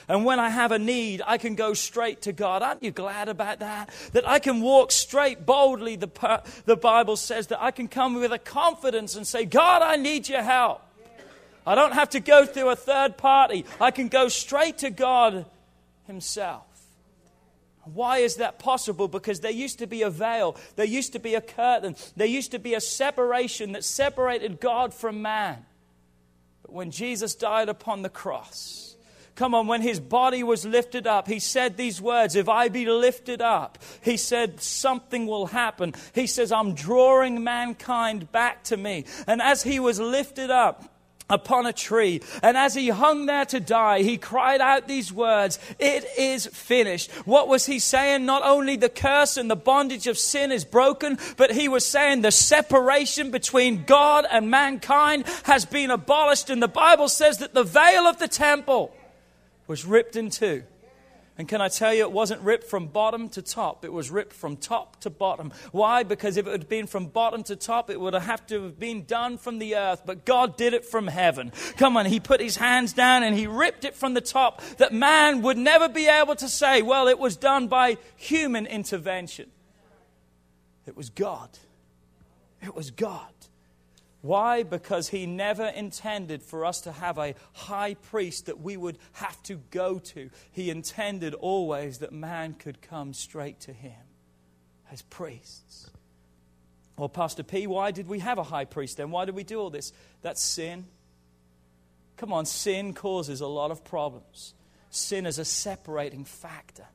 And 0.09 0.25
when 0.25 0.41
I 0.41 0.49
have 0.49 0.73
a 0.73 0.79
need, 0.79 1.23
I 1.25 1.39
can 1.39 1.55
go 1.55 1.75
straight 1.75 2.23
to 2.23 2.33
God. 2.33 2.63
Aren't 2.63 2.83
you 2.83 2.91
glad 2.91 3.29
about 3.29 3.61
that? 3.61 3.91
That 4.13 4.27
I 4.27 4.39
can 4.39 4.61
walk 4.61 4.91
straight 4.91 5.47
boldly. 5.47 5.97
The, 5.97 6.43
the 6.65 6.77
Bible 6.77 7.17
says 7.17 7.49
that 7.49 7.63
I 7.63 7.71
can 7.71 7.89
come 7.89 8.15
with 8.15 8.33
a 8.33 8.39
confidence 8.39 9.15
and 9.15 9.27
say, 9.27 9.45
God, 9.45 9.83
I 9.83 9.97
need 9.97 10.29
your 10.29 10.43
help. 10.43 10.83
I 11.67 11.75
don't 11.75 11.93
have 11.93 12.11
to 12.11 12.21
go 12.21 12.45
through 12.45 12.71
a 12.71 12.77
third 12.77 13.17
party. 13.17 13.65
I 13.81 13.91
can 13.91 14.09
go 14.09 14.29
straight 14.29 14.79
to 14.79 14.91
God 14.91 15.47
Himself. 16.07 16.74
Why 17.93 18.19
is 18.19 18.37
that 18.37 18.59
possible? 18.59 19.09
Because 19.09 19.41
there 19.41 19.51
used 19.51 19.79
to 19.81 19.87
be 19.87 20.03
a 20.03 20.11
veil, 20.11 20.57
there 20.77 20.87
used 20.87 21.13
to 21.13 21.19
be 21.19 21.35
a 21.35 21.41
curtain, 21.41 21.97
there 22.17 22.27
used 22.27 22.53
to 22.53 22.59
be 22.59 22.75
a 22.75 22.81
separation 22.81 23.73
that 23.73 23.85
separated 23.85 24.61
God 24.61 24.95
from 24.95 25.23
man. 25.23 25.65
But 26.63 26.73
when 26.73 26.91
Jesus 26.91 27.35
died 27.35 27.69
upon 27.69 28.03
the 28.03 28.09
cross, 28.09 28.85
Come 29.37 29.53
on, 29.55 29.67
when 29.67 29.83
his 29.83 29.99
body 29.99 30.45
was 30.45 30.65
lifted 30.65 31.09
up, 31.09 31.27
he 31.27 31.41
said 31.41 31.77
these 31.77 32.01
words 32.01 32.37
If 32.37 32.49
I 32.49 32.69
be 32.69 32.87
lifted 32.87 33.41
up, 33.41 33.79
he 34.03 34.17
said, 34.17 34.61
something 34.61 35.27
will 35.27 35.47
happen. 35.47 35.95
He 36.15 36.27
says, 36.27 36.53
I'm 36.53 36.75
drawing 36.75 37.43
mankind 37.43 38.31
back 38.31 38.63
to 38.65 38.77
me. 38.77 39.07
And 39.27 39.43
as 39.43 39.63
he 39.63 39.81
was 39.81 39.99
lifted 39.99 40.51
up, 40.51 40.94
upon 41.31 41.67
a 41.67 41.73
tree. 41.73 42.21
And 42.43 42.57
as 42.57 42.75
he 42.75 42.89
hung 42.89 43.27
there 43.27 43.45
to 43.47 43.61
die, 43.61 44.03
he 44.03 44.19
cried 44.19 44.61
out 44.61 44.89
these 44.89 45.13
words, 45.13 45.59
It 45.79 46.05
is 46.19 46.47
finished. 46.47 47.11
What 47.27 47.49
was 47.49 47.67
he 47.67 47.79
saying? 47.79 48.27
Not 48.27 48.43
only 48.43 48.77
the 48.77 48.89
curse 48.89 49.37
and 49.37 49.51
the 49.51 49.57
bondage 49.57 50.07
of 50.07 50.19
sin 50.19 50.53
is 50.53 50.65
broken, 50.65 51.19
but 51.37 51.53
he 51.53 51.69
was 51.69 51.85
saying 51.85 52.23
the 52.23 52.31
separation 52.31 53.31
between 53.31 53.85
God 53.85 54.27
and 54.31 54.51
mankind 54.51 55.25
has 55.45 55.65
been 55.65 55.91
abolished. 55.91 56.51
And 56.51 56.63
the 56.63 56.69
Bible 56.69 57.09
says 57.09 57.39
that 57.39 57.55
the 57.55 57.65
veil 57.65 58.07
of 58.07 58.19
the 58.19 58.29
temple 58.29 58.95
was 59.67 59.85
ripped 59.85 60.17
in 60.17 60.31
two. 60.31 60.65
And 61.37 61.49
can 61.49 61.61
I 61.61 61.67
tell 61.67 61.93
you, 61.93 62.03
it 62.03 62.13
wasn't 62.13 62.43
ripped 62.43 62.65
from 62.65 62.87
bottom 62.87 63.29
to 63.31 63.43
top. 63.43 63.85
It 63.85 63.93
was 63.93 64.09
ripped 64.09 64.33
from 64.33 64.57
top 64.57 65.01
to 65.01 65.11
bottom. 65.11 65.53
Why? 65.73 66.05
Because 66.05 66.37
if 66.37 66.47
it 66.47 66.53
had 66.53 66.69
been 66.69 66.87
from 66.87 67.07
bottom 67.07 67.43
to 67.45 67.57
top, 67.57 67.91
it 67.91 67.99
would 68.01 68.15
have 68.15 68.47
to 68.47 68.63
have 68.63 68.79
been 68.79 69.05
done 69.05 69.39
from 69.39 69.59
the 69.59 69.75
earth. 69.75 70.03
But 70.07 70.25
God 70.25 70.57
did 70.57 70.75
it 70.75 70.85
from 70.85 71.09
heaven. 71.09 71.51
Come 71.77 71.97
on, 71.97 72.07
He 72.07 72.21
put 72.21 72.41
His 72.41 72.57
hands 72.57 72.93
down 72.93 73.25
and 73.25 73.37
He 73.37 73.49
ripped 73.49 73.85
it 73.85 73.97
from 73.97 74.15
the 74.15 74.21
top 74.21 74.63
that 74.79 74.93
man 74.93 75.43
would 75.43 75.59
never 75.59 75.89
be 75.89 76.07
able 76.07 76.37
to 76.37 76.49
say, 76.49 76.83
well, 76.83 77.09
it 77.09 77.19
was 77.19 77.37
done 77.37 77.67
by 77.67 77.99
human 78.15 78.67
intervention. 78.67 79.51
It 80.87 80.97
was 80.97 81.11
God. 81.11 81.51
It 82.63 82.77
was 82.77 82.93
God. 82.93 83.34
Why? 84.25 84.63
Because 84.63 85.11
he 85.11 85.27
never 85.27 85.67
intended 85.67 86.43
for 86.43 86.65
us 86.65 86.81
to 86.81 86.93
have 86.93 87.19
a 87.19 87.35
high 87.53 87.93
priest 87.93 88.47
that 88.47 88.59
we 88.59 88.75
would 88.75 88.97
have 89.13 89.43
to 89.43 89.57
go 89.71 89.99
to. 89.99 90.31
He 90.51 90.71
intended 90.71 91.35
always 91.35 91.99
that 91.99 92.11
man 92.11 92.55
could 92.55 92.81
come 92.81 93.13
straight 93.13 93.61
to 93.61 93.73
him 93.75 94.01
as 94.91 95.03
priests. 95.03 95.91
Well, 96.97 97.11
Pastor 97.11 97.43
P, 97.43 97.67
why 97.67 97.91
did 97.91 98.09
we 98.09 98.21
have 98.21 98.39
a 98.39 98.45
high 98.45 98.65
priest 98.65 98.97
then? 98.97 99.11
Why 99.11 99.27
did 99.27 99.35
we 99.35 99.45
do 99.45 99.61
all 99.61 99.69
this? 99.69 99.93
That's 100.23 100.43
sin. 100.43 100.87
Come 102.17 102.33
on, 102.33 102.47
sin 102.47 102.95
causes 102.95 103.43
a 103.43 103.47
lot 103.47 103.71
of 103.71 103.85
problems. 103.85 104.55
Sin 104.89 105.27
is 105.27 105.39
a 105.39 105.45
separating 105.45 106.25
factor. 106.25 106.87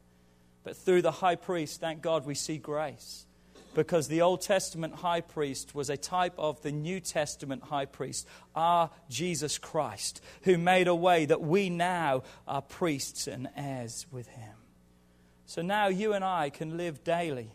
But 0.63 0.77
through 0.77 1.03
the 1.03 1.11
high 1.11 1.35
priest, 1.35 1.79
thank 1.79 2.01
God, 2.01 2.25
we 2.25 2.33
see 2.33 2.57
grace 2.57 3.27
because 3.73 4.07
the 4.07 4.21
Old 4.21 4.41
Testament 4.41 4.95
high 4.95 5.21
priest 5.21 5.75
was 5.75 5.89
a 5.89 5.97
type 5.97 6.33
of 6.37 6.61
the 6.61 6.71
New 6.71 6.99
Testament 6.99 7.63
high 7.63 7.85
priest, 7.85 8.27
our 8.55 8.89
Jesus 9.09 9.57
Christ, 9.57 10.21
who 10.43 10.57
made 10.57 10.87
a 10.87 10.95
way 10.95 11.25
that 11.25 11.41
we 11.41 11.69
now 11.69 12.23
are 12.47 12.61
priests 12.61 13.27
and 13.27 13.47
heirs 13.55 14.05
with 14.11 14.27
him. 14.27 14.53
So 15.45 15.61
now 15.61 15.87
you 15.87 16.13
and 16.13 16.23
I 16.23 16.49
can 16.49 16.77
live 16.77 17.03
daily 17.03 17.51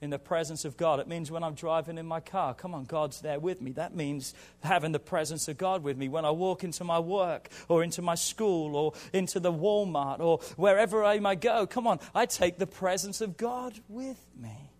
in 0.00 0.10
the 0.10 0.18
presence 0.18 0.64
of 0.64 0.76
God. 0.76 1.00
It 1.00 1.08
means 1.08 1.30
when 1.30 1.42
I'm 1.42 1.54
driving 1.54 1.98
in 1.98 2.06
my 2.06 2.20
car, 2.20 2.54
come 2.54 2.74
on, 2.74 2.84
God's 2.84 3.20
there 3.20 3.38
with 3.38 3.60
me. 3.60 3.72
That 3.72 3.94
means 3.94 4.34
having 4.62 4.92
the 4.92 4.98
presence 4.98 5.48
of 5.48 5.56
God 5.56 5.82
with 5.82 5.96
me. 5.96 6.08
When 6.08 6.24
I 6.24 6.30
walk 6.30 6.64
into 6.64 6.84
my 6.84 6.98
work 6.98 7.48
or 7.68 7.82
into 7.82 8.02
my 8.02 8.14
school 8.14 8.76
or 8.76 8.92
into 9.12 9.40
the 9.40 9.52
Walmart 9.52 10.20
or 10.20 10.38
wherever 10.56 11.02
I 11.04 11.18
may 11.18 11.36
go, 11.36 11.66
come 11.66 11.86
on, 11.86 12.00
I 12.14 12.26
take 12.26 12.58
the 12.58 12.66
presence 12.66 13.20
of 13.20 13.36
God 13.36 13.80
with 13.88 14.20
me 14.40 14.70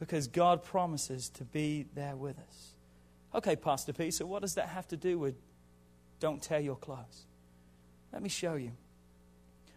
because 0.00 0.26
God 0.26 0.64
promises 0.64 1.28
to 1.28 1.44
be 1.44 1.86
there 1.94 2.16
with 2.16 2.38
us. 2.38 2.72
Okay, 3.34 3.54
Pastor 3.54 3.92
P, 3.92 4.10
so 4.10 4.26
what 4.26 4.42
does 4.42 4.54
that 4.54 4.70
have 4.70 4.88
to 4.88 4.96
do 4.96 5.18
with 5.18 5.36
don't 6.18 6.42
tear 6.42 6.58
your 6.58 6.74
clothes? 6.74 7.26
Let 8.12 8.22
me 8.22 8.28
show 8.28 8.54
you. 8.54 8.72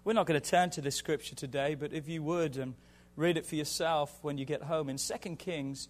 We're 0.04 0.14
not 0.14 0.26
going 0.26 0.40
to 0.40 0.50
turn 0.50 0.72
to 0.72 0.82
this 0.82 0.96
scripture 0.96 1.36
today, 1.36 1.76
but 1.76 1.94
if 1.94 2.10
you 2.10 2.24
would 2.24 2.58
and 2.58 2.74
read 3.16 3.38
it 3.38 3.46
for 3.46 3.56
yourself 3.56 4.18
when 4.22 4.38
you 4.38 4.46
get 4.46 4.64
home 4.64 4.90
in 4.90 4.98
2 4.98 5.36
Kings 5.36 5.88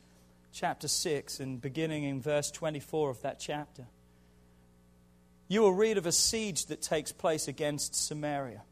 chapter 0.52 0.88
6 0.88 1.40
and 1.40 1.62
beginning 1.62 2.04
in 2.04 2.20
verse 2.20 2.52
24 2.52 3.12
of 3.12 3.22
that 3.22 3.40
chapter, 3.40 3.86
you 5.48 5.62
will 5.62 5.74
read 5.74 5.98
of 5.98 6.06
a 6.06 6.12
siege 6.12 6.66
that 6.66 6.82
takes 6.82 7.12
place 7.12 7.48
against 7.48 7.96
Samaria. 7.96 8.64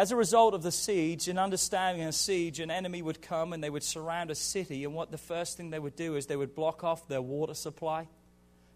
As 0.00 0.12
a 0.12 0.16
result 0.16 0.54
of 0.54 0.62
the 0.62 0.72
siege, 0.72 1.28
in 1.28 1.36
understanding 1.36 2.02
a 2.04 2.12
siege, 2.12 2.58
an 2.58 2.70
enemy 2.70 3.02
would 3.02 3.20
come 3.20 3.52
and 3.52 3.62
they 3.62 3.68
would 3.68 3.82
surround 3.82 4.30
a 4.30 4.34
city. 4.34 4.84
And 4.84 4.94
what 4.94 5.10
the 5.10 5.18
first 5.18 5.58
thing 5.58 5.68
they 5.68 5.78
would 5.78 5.94
do 5.94 6.16
is 6.16 6.24
they 6.24 6.38
would 6.38 6.54
block 6.54 6.82
off 6.82 7.06
their 7.06 7.20
water 7.20 7.52
supply. 7.52 8.08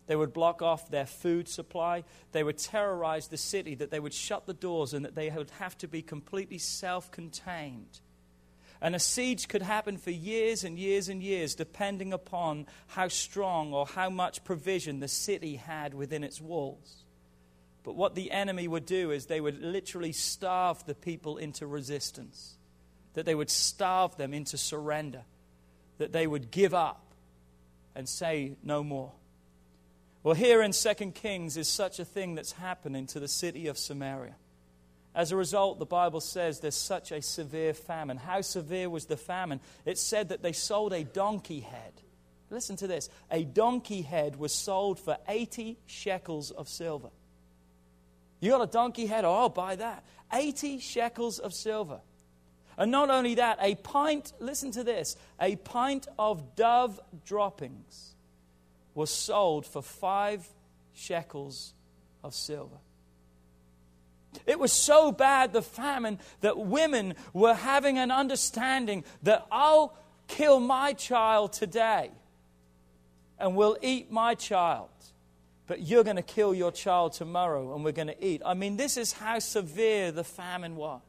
They 0.07 0.17
would 0.17 0.35
block 0.35 0.61
off 0.61 0.91
their 0.91 1.07
food 1.07 1.49
supply. 1.49 2.05
They 2.33 2.45
would 2.45 2.59
terrorize 2.59 3.29
the 3.29 3.39
city, 3.39 3.75
that 3.77 3.91
they 3.91 4.01
would 4.01 4.13
shut 4.13 4.45
the 4.45 4.53
doors 4.53 4.93
and 4.93 5.03
that 5.07 5.15
they 5.15 5.31
would 5.31 5.49
have 5.53 5.79
to 5.79 5.89
be 5.89 6.03
completely 6.03 6.59
self 6.59 7.11
contained. 7.11 8.01
And 8.83 8.95
a 8.95 8.99
siege 8.99 9.49
could 9.49 9.63
happen 9.63 9.97
for 9.97 10.11
years 10.11 10.63
and 10.63 10.79
years 10.79 11.09
and 11.09 11.23
years, 11.23 11.55
depending 11.55 12.13
upon 12.13 12.67
how 12.89 13.09
strong 13.09 13.73
or 13.73 13.87
how 13.87 14.11
much 14.11 14.45
provision 14.45 15.01
the 15.01 15.09
city 15.09 15.57
had 15.57 15.95
within 15.95 16.23
its 16.23 16.39
walls. 16.39 17.04
But 17.85 17.97
what 17.97 18.15
the 18.15 18.33
enemy 18.33 18.67
would 18.67 18.87
do 18.87 19.11
is 19.11 19.27
they 19.27 19.41
would 19.41 19.63
literally 19.63 20.13
starve 20.13 20.85
the 20.87 20.95
people 20.95 21.37
into 21.37 21.67
resistance, 21.67 22.57
that 23.13 23.27
they 23.27 23.35
would 23.35 23.51
starve 23.51 24.17
them 24.17 24.35
into 24.35 24.57
surrender, 24.57 25.23
that 25.99 26.13
they 26.13 26.27
would 26.27 26.51
give 26.51 26.75
up 26.75 27.15
and 27.95 28.09
say 28.09 28.57
no 28.65 28.83
more. 28.83 29.13
Well, 30.23 30.35
here 30.35 30.63
in 30.63 30.73
2 30.73 30.95
Kings 31.13 31.59
is 31.59 31.69
such 31.69 32.01
a 32.01 32.05
thing 32.05 32.35
that's 32.35 32.53
happening 32.53 33.07
to 33.09 33.21
the 33.21 33.29
city 33.29 33.67
of 33.67 33.77
Samaria. 33.77 34.35
As 35.15 35.31
a 35.31 35.37
result, 35.37 35.79
the 35.79 35.87
Bible 35.87 36.21
says 36.21 36.59
there's 36.59 36.75
such 36.75 37.13
a 37.13 37.21
severe 37.21 37.75
famine. 37.75 38.17
How 38.17 38.41
severe 38.41 38.89
was 38.89 39.05
the 39.05 39.19
famine? 39.19 39.61
It 39.85 39.99
said 39.99 40.31
that 40.31 40.43
they 40.43 40.53
sold 40.53 40.95
a 40.95 41.05
donkey 41.05 41.61
head. 41.61 41.93
Listen 42.51 42.77
to 42.77 42.87
this 42.87 43.11
a 43.31 43.45
donkey 43.45 44.03
head 44.03 44.37
was 44.37 44.55
sold 44.55 44.99
for 44.99 45.19
80 45.29 45.79
shekels 45.87 46.51
of 46.51 46.69
silver. 46.69 47.11
You 48.45 48.51
got 48.51 48.61
a 48.61 48.67
donkey 48.67 49.07
head? 49.07 49.25
Oh, 49.25 49.33
I'll 49.33 49.49
buy 49.49 49.77
that. 49.77 50.05
80 50.31 50.79
shekels 50.79 51.39
of 51.39 51.55
silver. 51.55 52.01
And 52.77 52.91
not 52.91 53.09
only 53.09 53.37
that, 53.37 53.57
a 53.63 53.75
pint, 53.77 54.35
listen 54.39 54.71
to 54.73 54.85
this, 54.85 55.17
a 55.41 55.57
pint 55.57 56.09
of 56.19 56.55
dove 56.55 57.01
droppings 57.25 58.15
was 58.95 59.09
sold 59.09 59.65
for 59.65 59.81
five 59.81 60.47
shekels 60.93 61.73
of 62.23 62.35
silver. 62.35 62.77
It 64.45 64.59
was 64.59 64.75
so 64.75 65.11
bad, 65.11 65.55
the 65.55 65.63
famine, 65.63 66.19
that 66.43 66.59
women 66.59 67.15
were 67.33 67.55
having 67.55 67.97
an 67.97 68.11
understanding 68.11 69.05
that 69.23 69.47
I'll 69.51 69.97
kill 70.29 70.61
my 70.61 70.93
child 70.93 71.55
today 71.55 72.11
and 73.39 73.57
we'll 73.57 73.79
eat 73.81 74.13
my 74.13 74.35
child, 74.35 74.91
but 75.67 75.81
you're 75.81 76.05
going 76.05 76.17
to 76.17 76.23
kill 76.23 76.55
your 76.55 76.73
child 76.73 77.13
tomorrow 77.15 77.75
and 77.75 77.85
we're 77.85 77.93
going 77.93 78.09
to 78.09 78.25
eat. 78.25 78.43
I 78.45 78.55
mean, 78.55 78.77
this 78.77 78.97
is 78.97 79.13
how 79.13 79.39
severe 79.39 80.13
the 80.13 80.25
famine 80.25 80.77
was. 80.77 81.01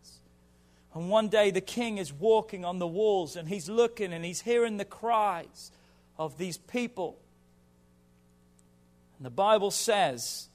And 0.93 1.09
one 1.09 1.27
day 1.27 1.51
the 1.51 1.61
king 1.61 1.97
is 1.97 2.13
walking 2.13 2.63
on 2.63 2.79
the 2.79 2.87
walls 2.87 3.35
and 3.35 3.49
he's 3.49 3.67
looking 3.67 4.13
and 4.13 4.23
he's 4.23 4.41
hearing 4.41 4.77
the 4.77 4.85
cries 4.85 5.71
of 6.17 6.37
these 6.37 6.57
people. 6.57 7.17
And 9.17 9.25
the 9.25 9.31
Bible 9.31 9.71
says 9.71 10.47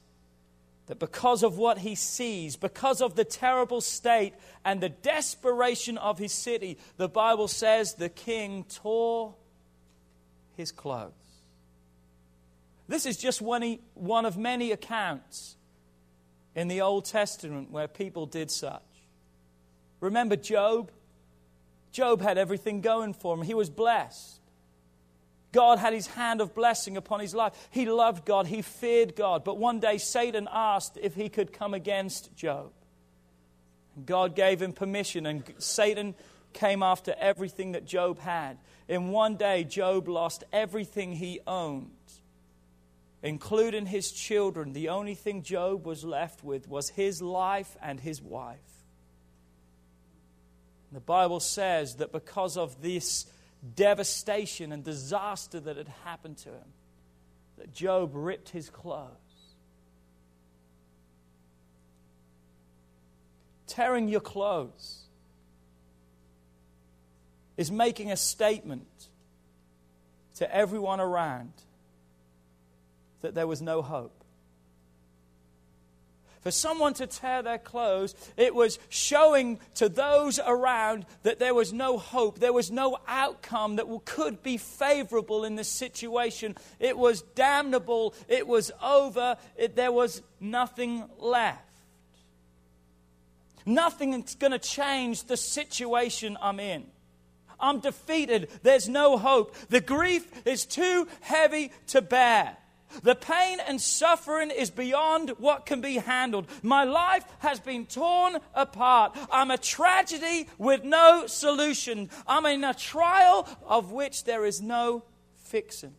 that 0.87 0.99
because 0.99 1.43
of 1.43 1.59
what 1.59 1.79
he 1.79 1.95
sees, 1.95 2.57
because 2.57 3.03
of 3.03 3.17
the 3.17 3.25
terrible 3.25 3.83
state 3.83 4.33
and 4.65 4.81
the 4.81 4.89
desperation 4.89 5.99
of 5.99 6.19
his 6.19 6.33
city, 6.33 6.79
the 6.97 7.09
Bible 7.09 7.49
says 7.49 7.95
the 7.95 8.09
king 8.09 8.65
tore 8.65 9.35
his 10.57 10.73
clothes. 10.73 11.13
This 12.91 13.07
is 13.07 13.17
just 13.17 13.41
one, 13.41 13.79
of 14.27 14.37
many 14.37 14.73
accounts 14.73 15.55
in 16.57 16.67
the 16.67 16.81
Old 16.81 17.05
Testament 17.05 17.71
where 17.71 17.87
people 17.87 18.27
did 18.27 18.51
such. 18.51 18.83
Remember 20.01 20.35
Job? 20.35 20.91
Job 21.93 22.21
had 22.21 22.37
everything 22.37 22.81
going 22.81 23.15
for 23.15 23.37
him, 23.37 23.43
he 23.43 23.55
was 23.55 23.71
blessed. 23.71 24.41
God 25.53 25.79
had 25.79 25.93
his 25.93 26.09
hand 26.09 26.41
of 26.41 26.53
blessing 26.53 26.97
upon 26.97 27.21
his 27.21 27.33
life. 27.33 27.53
He 27.71 27.87
loved 27.87 28.25
God, 28.25 28.49
he 28.49 28.61
feared 28.61 29.15
God. 29.15 29.45
But 29.45 29.57
one 29.57 29.79
day 29.79 29.99
Satan 29.99 30.49
asked 30.51 30.99
if 31.01 31.15
he 31.15 31.29
could 31.29 31.53
come 31.53 31.75
against 31.75 32.35
Job. 32.35 32.73
God 34.05 34.35
gave 34.35 34.61
him 34.61 34.73
permission, 34.73 35.27
and 35.27 35.45
Satan 35.59 36.17
came 36.53 36.83
after 36.83 37.15
everything 37.21 37.73
that 37.73 37.85
Job 37.85 38.19
had. 38.19 38.59
In 38.89 39.11
one 39.11 39.37
day, 39.37 39.63
Job 39.63 40.09
lost 40.09 40.43
everything 40.53 41.13
he 41.13 41.39
owned, 41.47 41.91
including 43.23 43.87
his 43.87 44.11
children. 44.13 44.73
The 44.73 44.89
only 44.89 45.15
thing 45.15 45.43
Job 45.43 45.87
was 45.87 46.05
left 46.05 46.43
with 46.43 46.69
was 46.69 46.89
his 46.91 47.21
life 47.21 47.77
and 47.83 48.01
his 48.01 48.23
wife. 48.23 48.59
The 50.93 51.01
Bible 51.01 51.41
says 51.41 51.97
that 51.97 52.13
because 52.13 52.57
of 52.57 52.83
this 52.83 53.27
devastation 53.77 54.73
and 54.73 54.83
disaster 54.83 55.61
that 55.61 55.77
had 55.77 55.89
happened 56.05 56.39
to 56.39 56.49
him, 56.49 56.73
that 57.59 57.73
Job 57.73 58.11
ripped 58.15 58.49
his 58.49 58.71
clothes. 58.71 59.11
Tearing 63.67 64.09
your 64.09 64.21
clothes 64.21 65.03
is 67.57 67.71
making 67.71 68.11
a 68.11 68.17
statement 68.17 68.89
to 70.37 70.53
everyone 70.53 70.99
around 70.99 71.53
that 73.23 73.35
there 73.35 73.47
was 73.47 73.61
no 73.63 73.83
hope 73.83 74.21
for 76.41 76.51
someone 76.51 76.95
to 76.95 77.07
tear 77.07 77.43
their 77.43 77.59
clothes, 77.59 78.15
it 78.37 78.55
was 78.55 78.79
showing 78.89 79.61
to 79.75 79.89
those 79.89 80.39
around 80.39 81.05
that 81.23 81.39
there 81.39 81.55
was 81.55 81.73
no 81.73 81.99
hope, 81.99 82.39
there 82.39 82.53
was 82.53 82.71
no 82.71 82.99
outcome 83.07 83.77
that 83.77 83.87
could 84.07 84.43
be 84.43 84.57
favorable 84.57 85.45
in 85.45 85.57
this 85.57 85.69
situation. 85.69 86.57
It 86.79 86.97
was 86.97 87.23
damnable, 87.35 88.15
it 88.27 88.47
was 88.47 88.73
over, 88.83 89.37
it, 89.57 89.77
there 89.77 89.93
was 89.93 90.23
nothing 90.41 91.05
left. 91.19 91.67
Nothing's 93.67 94.35
going 94.35 94.53
to 94.53 94.59
change 94.59 95.25
the 95.25 95.37
situation 95.37 96.39
I'm 96.41 96.59
in. 96.59 96.87
I'm 97.63 97.81
defeated. 97.81 98.49
There's 98.63 98.89
no 98.89 99.19
hope. 99.19 99.55
The 99.69 99.83
grief 99.83 100.47
is 100.47 100.65
too 100.65 101.07
heavy 101.21 101.71
to 101.89 102.01
bear. 102.01 102.57
The 103.03 103.15
pain 103.15 103.59
and 103.61 103.81
suffering 103.81 104.51
is 104.51 104.71
beyond 104.71 105.31
what 105.39 105.67
can 105.67 105.81
be 105.81 105.97
handled. 105.97 106.47
My 106.63 106.85
life 106.85 107.25
has 107.39 107.61
been 107.61 107.87
torn 107.87 108.39
apart. 108.55 109.17
I'm 109.31 109.51
a 109.51 109.59
tragedy 109.59 110.49
with 110.59 110.85
no 110.85 111.27
solution. 111.27 112.11
I'm 112.27 112.47
in 112.47 112.65
a 112.65 112.75
trial 112.75 113.49
of 113.67 113.93
which 113.93 114.25
there 114.25 114.45
is 114.45 114.61
no 114.61 115.05
fixing. 115.45 115.95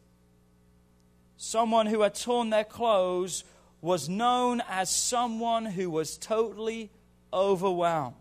Someone 1.38 1.88
who 1.88 2.02
had 2.02 2.16
torn 2.16 2.50
their 2.50 2.64
clothes 2.64 3.44
was 3.82 4.08
known 4.08 4.62
as 4.70 4.90
someone 4.90 5.66
who 5.66 5.90
was 5.90 6.18
totally 6.18 6.92
overwhelmed 7.34 8.16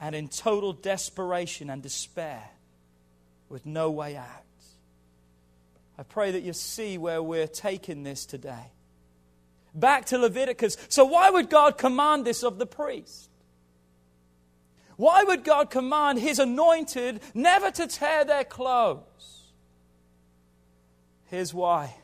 and 0.00 0.14
in 0.14 0.28
total 0.28 0.72
desperation 0.72 1.68
and 1.68 1.82
despair 1.82 2.48
with 3.48 3.66
no 3.66 3.90
way 3.90 4.16
out. 4.16 4.44
I 6.00 6.02
pray 6.02 6.30
that 6.30 6.42
you 6.42 6.54
see 6.54 6.96
where 6.96 7.22
we're 7.22 7.46
taking 7.46 8.04
this 8.04 8.24
today. 8.24 8.72
Back 9.74 10.06
to 10.06 10.18
Leviticus. 10.18 10.78
So, 10.88 11.04
why 11.04 11.28
would 11.28 11.50
God 11.50 11.76
command 11.76 12.24
this 12.24 12.42
of 12.42 12.58
the 12.58 12.64
priest? 12.64 13.28
Why 14.96 15.24
would 15.24 15.44
God 15.44 15.68
command 15.68 16.18
his 16.18 16.38
anointed 16.38 17.20
never 17.34 17.70
to 17.72 17.86
tear 17.86 18.24
their 18.24 18.44
clothes? 18.44 19.50
Here's 21.26 21.52
why 21.52 21.96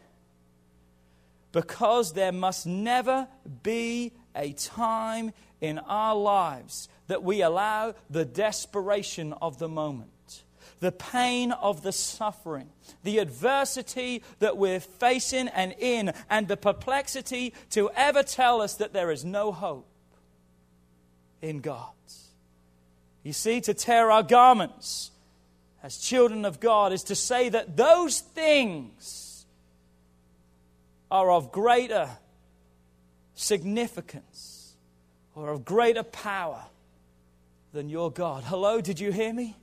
because 1.53 2.13
there 2.13 2.33
must 2.33 2.67
never 2.67 3.27
be 3.63 4.13
a 4.35 4.53
time 4.53 5.33
in 5.63 5.79
our 5.79 6.15
lives 6.15 6.91
that 7.07 7.23
we 7.23 7.41
allow 7.41 7.95
the 8.11 8.27
desperation 8.27 9.33
of 9.41 9.59
the 9.59 9.69
moment 9.69 10.11
the 10.81 10.93
pain 10.93 11.53
of 11.53 11.83
the 11.83 11.93
suffering, 11.93 12.69
the 13.03 13.19
adversity 13.19 14.23
that 14.39 14.57
we're 14.57 14.81
facing 14.81 15.49
and 15.49 15.75
in, 15.79 16.12
and 16.29 16.49
the 16.49 16.57
perplexity 16.57 17.55
to 17.71 17.91
ever 17.97 18.23
tell 18.23 18.61
us 18.61 18.75
that 18.75 18.93
there 18.93 19.11
is 19.11 19.25
no 19.25 19.53
hope 19.53 19.89
in 21.41 21.61
God. 21.61 21.91
You 23.23 23.33
see, 23.33 23.61
to 23.62 23.75
tear 23.75 24.12
our 24.12 24.23
garments 24.23 25.11
as 25.83 25.99
children 25.99 26.45
of 26.45 26.61
God 26.61 26.93
is 26.93 27.03
to 27.05 27.17
say 27.17 27.49
that 27.49 27.77
those 27.77 28.21
things 28.21 29.47
are 31.11 31.31
of 31.31 31.51
greater 31.51 32.09
significance 33.35 34.75
or 35.35 35.49
of 35.51 35.65
greater 35.65 36.03
power 36.03 36.65
than 37.73 37.89
your 37.89 38.12
God. 38.12 38.45
Hello, 38.45 38.81
did 38.81 39.01
you 39.01 39.11
hear 39.11 39.33
me? 39.33 39.57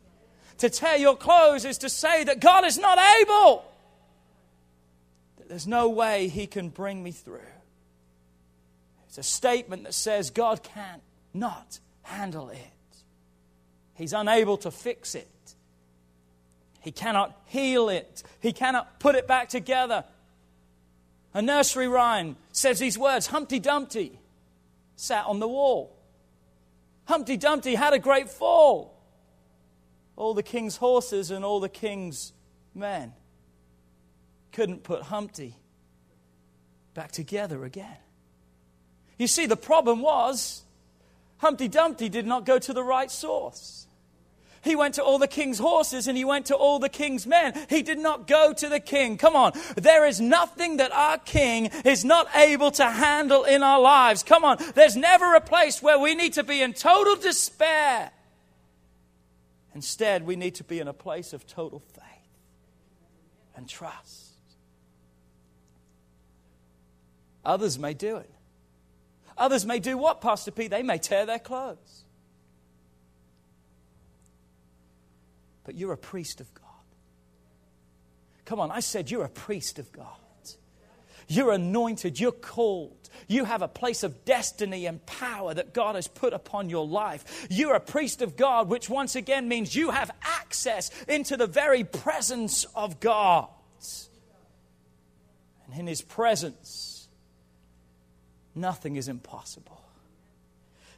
To 0.64 0.70
tear 0.70 0.96
your 0.96 1.18
clothes 1.18 1.66
is 1.66 1.80
to 1.80 1.90
say 1.90 2.24
that 2.24 2.40
God 2.40 2.64
is 2.64 2.78
not 2.78 2.98
able, 2.98 3.66
that 5.36 5.50
there's 5.50 5.68
no 5.68 5.90
way 5.90 6.30
He 6.30 6.48
can 6.48 6.70
bring 6.70 7.04
me 7.04 7.12
through. 7.12 7.42
It's 9.10 9.18
a 9.18 9.24
statement 9.24 9.84
that 9.84 9.94
says 9.94 10.30
God 10.30 10.64
can't 10.64 11.02
not 11.34 11.82
handle 12.04 12.48
it. 12.48 12.58
He's 13.96 14.14
unable 14.14 14.56
to 14.60 14.72
fix 14.72 15.16
it. 15.16 15.28
He 16.80 16.94
cannot 16.94 17.38
heal 17.48 17.90
it. 17.90 18.24
He 18.40 18.54
cannot 18.54 19.02
put 19.02 19.16
it 19.16 19.28
back 19.28 19.50
together. 19.50 20.06
A 21.34 21.42
nursery 21.42 21.90
rhyme 21.90 22.38
says 22.54 22.80
these 22.80 22.98
words 22.98 23.28
Humpty 23.28 23.60
Dumpty 23.60 24.18
sat 24.96 25.26
on 25.26 25.42
the 25.42 25.48
wall. 25.50 25.94
Humpty 27.04 27.36
Dumpty 27.36 27.76
had 27.76 27.92
a 27.92 28.00
great 28.00 28.30
fall 28.30 28.93
all 30.16 30.34
the 30.34 30.44
king's 30.44 30.78
horses 30.78 31.32
and 31.32 31.44
all 31.44 31.60
the 31.60 31.70
king's 31.70 32.34
men 32.74 33.14
couldn't 34.52 34.84
put 34.84 35.04
Humpty 35.04 35.56
back 36.94 37.12
together 37.12 37.66
again. 37.66 37.98
You 39.18 39.28
see, 39.28 39.46
the 39.46 39.58
problem 39.58 40.02
was 40.02 40.64
Humpty 41.38 41.68
Dumpty 41.68 42.10
did 42.10 42.26
not 42.26 42.46
go 42.46 42.60
to 42.60 42.74
the 42.74 42.84
right 42.84 43.10
source. 43.10 43.88
He 44.64 44.78
went 44.78 44.96
to 44.96 45.04
all 45.04 45.20
the 45.20 45.28
king's 45.28 45.60
horses 45.60 46.08
and 46.08 46.18
he 46.18 46.24
went 46.24 46.46
to 46.46 46.56
all 46.56 46.80
the 46.80 46.88
king's 46.88 47.28
men. 47.28 47.54
He 47.70 47.82
did 47.82 48.00
not 48.00 48.28
go 48.28 48.54
to 48.54 48.70
the 48.70 48.80
king. 48.80 49.18
Come 49.18 49.36
on. 49.36 49.52
There 49.76 50.06
is 50.06 50.22
nothing 50.22 50.78
that 50.78 50.94
our 50.94 51.18
king 51.18 51.66
is 51.84 52.06
not 52.06 52.34
able 52.34 52.72
to 52.72 52.86
handle 52.86 53.44
in 53.44 53.62
our 53.62 53.82
lives. 53.82 54.24
Come 54.24 54.46
on. 54.46 54.58
There's 54.74 54.96
never 54.96 55.36
a 55.36 55.42
place 55.42 55.82
where 55.82 56.00
we 56.00 56.16
need 56.16 56.34
to 56.34 56.44
be 56.44 56.62
in 56.62 56.74
total 56.74 57.18
despair 57.18 58.12
Instead, 59.76 60.26
we 60.26 60.36
need 60.36 60.56
to 60.56 60.64
be 60.64 60.80
in 60.80 60.88
a 60.88 60.94
place 60.94 61.34
of 61.34 61.48
total 61.48 61.80
faith 61.80 62.04
and 63.56 63.68
trust. 63.68 64.32
Others 67.46 67.78
may 67.80 67.94
do 67.94 68.18
it. 68.18 68.30
Others 69.38 69.66
may 69.66 69.80
do 69.80 69.98
what, 69.98 70.22
Pastor 70.22 70.52
P? 70.52 70.68
They 70.68 70.84
may 70.84 70.98
tear 70.98 71.26
their 71.26 71.40
clothes. 71.40 72.04
But 75.64 75.76
you're 75.76 75.94
a 75.94 75.98
priest 75.98 76.40
of 76.40 76.54
God. 76.54 76.64
Come 78.46 78.60
on, 78.60 78.72
I 78.72 78.82
said 78.82 79.10
you're 79.10 79.26
a 79.26 79.30
priest 79.30 79.80
of 79.80 79.92
God. 79.92 80.20
You're 81.36 81.52
anointed. 81.52 82.20
You're 82.20 82.32
called. 82.32 83.10
You 83.28 83.46
have 83.46 83.62
a 83.62 83.68
place 83.68 84.04
of 84.04 84.26
destiny 84.26 84.86
and 84.86 85.04
power 85.06 85.54
that 85.54 85.74
God 85.74 85.96
has 85.96 86.08
put 86.08 86.34
upon 86.34 86.70
your 86.70 86.86
life. 86.86 87.48
You're 87.50 87.76
a 87.76 87.80
priest 87.80 88.22
of 88.22 88.36
God, 88.36 88.70
which 88.70 88.90
once 88.90 89.16
again 89.16 89.48
means 89.48 89.76
you 89.76 89.92
have 89.92 90.12
access 90.22 90.92
into 91.08 91.38
the 91.38 91.48
very 91.48 91.84
presence 91.84 92.66
of 92.76 93.00
God. 93.00 93.48
And 95.66 95.80
in 95.80 95.88
His 95.88 96.02
presence, 96.02 97.08
nothing 98.54 98.96
is 98.96 99.08
impossible. 99.08 99.82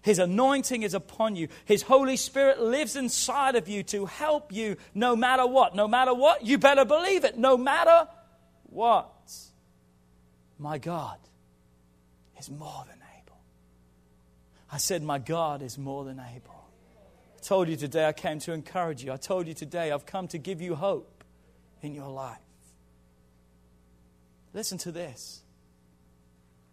His 0.02 0.20
anointing 0.20 0.84
is 0.84 0.94
upon 0.94 1.36
you. 1.36 1.48
His 1.64 1.82
Holy 1.82 2.18
Spirit 2.18 2.60
lives 2.60 2.96
inside 2.96 3.56
of 3.56 3.68
you 3.68 3.84
to 3.84 4.06
help 4.06 4.52
you 4.52 4.78
no 4.94 5.16
matter 5.16 5.48
what. 5.48 5.76
No 5.76 5.88
matter 5.88 6.14
what, 6.14 6.46
you 6.46 6.58
better 6.60 6.86
believe 6.86 7.24
it. 7.24 7.38
No 7.38 7.58
matter 7.58 8.08
what. 8.70 9.15
My 10.58 10.78
God 10.78 11.18
is 12.40 12.50
more 12.50 12.86
than 12.88 13.00
able. 13.22 13.38
I 14.72 14.78
said, 14.78 15.04
My 15.04 15.20
God 15.20 15.62
is 15.62 15.78
more 15.78 16.06
than 16.06 16.20
able. 16.20 16.66
I 17.36 17.42
told 17.42 17.68
you 17.70 17.76
today 17.76 18.06
I 18.08 18.14
came 18.14 18.40
to 18.40 18.54
encourage 18.54 19.04
you. 19.04 19.12
I 19.12 19.18
told 19.18 19.48
you 19.48 19.54
today 19.54 19.92
I've 19.92 20.06
come 20.06 20.28
to 20.30 20.38
give 20.38 20.62
you 20.62 20.76
hope 20.76 21.24
in 21.82 21.94
your 21.94 22.10
life. 22.10 22.38
Listen 24.54 24.78
to 24.80 24.92
this. 24.92 25.42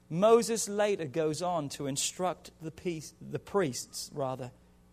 Moses 0.08 0.68
later 0.68 1.06
goes 1.06 1.42
on 1.42 1.68
to 1.70 1.86
instruct 1.86 2.50
the, 2.60 2.70
peace, 2.70 3.14
the 3.30 3.38
priests, 3.38 4.10
rather, 4.14 4.50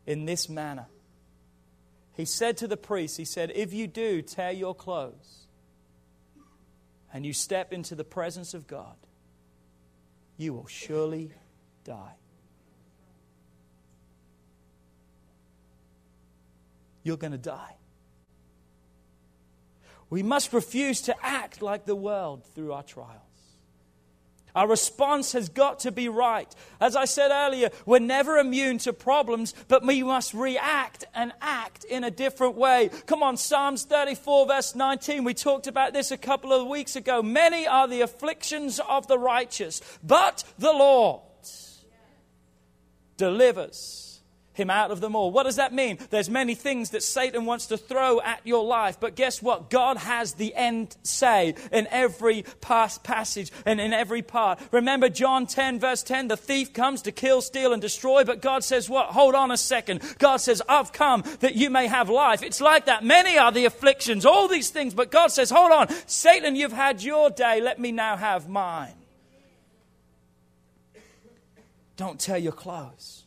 in 0.08 0.26
this 0.26 0.50
manner. 0.50 0.88
He 2.16 2.26
said 2.26 2.58
to 2.58 2.68
the 2.68 2.78
priests, 2.78 3.18
He 3.18 3.26
said, 3.26 3.52
If 3.54 3.74
you 3.74 3.86
do 3.86 4.22
tear 4.22 4.52
your 4.52 4.74
clothes 4.74 5.46
and 7.14 7.26
you 7.26 7.34
step 7.34 7.74
into 7.74 7.96
the 7.96 8.04
presence 8.04 8.54
of 8.54 8.68
God, 8.68 8.96
you 10.38 10.54
will 10.54 10.68
surely 10.68 11.32
die. 11.84 12.16
You're 17.04 17.18
going 17.18 17.32
to 17.32 17.38
die. 17.38 17.76
We 20.10 20.24
must 20.24 20.54
refuse 20.54 21.02
to 21.02 21.16
act 21.24 21.62
like 21.62 21.86
the 21.86 21.96
world 21.96 22.44
through 22.56 22.74
our 22.74 22.84
trials. 22.84 23.29
Our 24.56 24.68
response 24.68 25.34
has 25.34 25.50
got 25.50 25.80
to 25.82 25.92
be 25.92 26.10
right. 26.10 26.54
As 26.82 26.96
I 26.96 27.06
said 27.06 27.32
earlier, 27.32 27.70
we're 27.86 28.00
never 28.00 28.38
immune 28.38 28.78
to 28.80 28.94
problems, 28.94 29.54
but 29.68 29.86
we 29.86 30.04
must 30.04 30.34
react 30.34 31.06
and 31.14 31.32
act 31.42 31.84
in 31.84 32.04
a 32.04 32.12
different 32.12 32.56
way. 32.56 32.90
Come 33.06 33.24
on, 33.24 33.38
Psalms 33.38 33.86
34, 33.86 34.48
verse 34.48 34.76
19. 34.76 35.24
We 35.24 35.34
talked 35.34 35.68
about 35.68 35.94
this 35.94 36.12
a 36.12 36.18
couple 36.18 36.52
of 36.52 36.68
weeks 36.68 36.96
ago. 36.96 37.22
Many 37.22 37.68
are 37.68 37.88
the 37.88 38.02
afflictions 38.02 38.80
of 38.80 39.08
the 39.08 39.20
righteous, 39.20 39.82
but 40.04 40.44
the 40.58 40.72
Lord 40.72 41.22
delivers 43.18 44.09
him 44.60 44.70
out 44.70 44.92
of 44.92 45.02
them 45.02 45.16
all. 45.16 45.32
What 45.32 45.44
does 45.44 45.56
that 45.56 45.74
mean? 45.74 45.98
There's 46.10 46.30
many 46.30 46.56
things 46.56 46.92
that 46.92 47.04
Satan 47.04 47.46
wants 47.46 47.68
to 47.68 47.78
throw 47.78 48.22
at 48.22 48.42
your 48.44 48.64
life, 48.66 49.00
but 49.00 49.16
guess 49.16 49.42
what? 49.42 49.70
God 49.70 49.98
has 49.98 50.34
the 50.34 50.54
end 50.56 50.98
say 51.04 51.56
in 51.72 51.88
every 51.90 52.44
passage 52.62 53.52
and 53.66 53.80
in 53.80 53.94
every 53.94 54.22
part. 54.22 54.60
Remember 54.72 55.10
John 55.10 55.48
10 55.48 55.80
verse 55.80 56.04
10, 56.04 56.28
the 56.28 56.38
thief 56.38 56.74
comes 56.74 57.02
to 57.04 57.12
kill, 57.12 57.42
steal 57.42 57.74
and 57.74 57.82
destroy, 57.82 58.24
but 58.24 58.42
God 58.42 58.64
says 58.64 58.90
what? 58.90 59.08
Hold 59.08 59.36
on 59.36 59.52
a 59.52 59.58
second. 59.58 60.02
God 60.18 60.38
says, 60.38 60.62
I've 60.68 60.92
come 60.92 61.24
that 61.40 61.56
you 61.56 61.70
may 61.70 61.88
have 61.88 62.10
life. 62.10 62.44
It's 62.44 62.62
like 62.62 62.86
that. 62.86 63.04
Many 63.04 63.38
are 63.38 63.52
the 63.52 63.66
afflictions, 63.66 64.26
all 64.26 64.48
these 64.48 64.70
things, 64.70 64.94
but 64.94 65.12
God 65.12 65.28
says, 65.28 65.50
hold 65.50 65.72
on. 65.72 65.88
Satan, 66.08 66.56
you've 66.56 66.72
had 66.72 67.02
your 67.02 67.30
day. 67.30 67.62
Let 67.62 67.80
me 67.80 67.92
now 67.92 68.18
have 68.18 68.50
mine. 68.50 68.94
Don't 71.98 72.20
tear 72.20 72.38
your 72.38 72.54
clothes. 72.54 73.19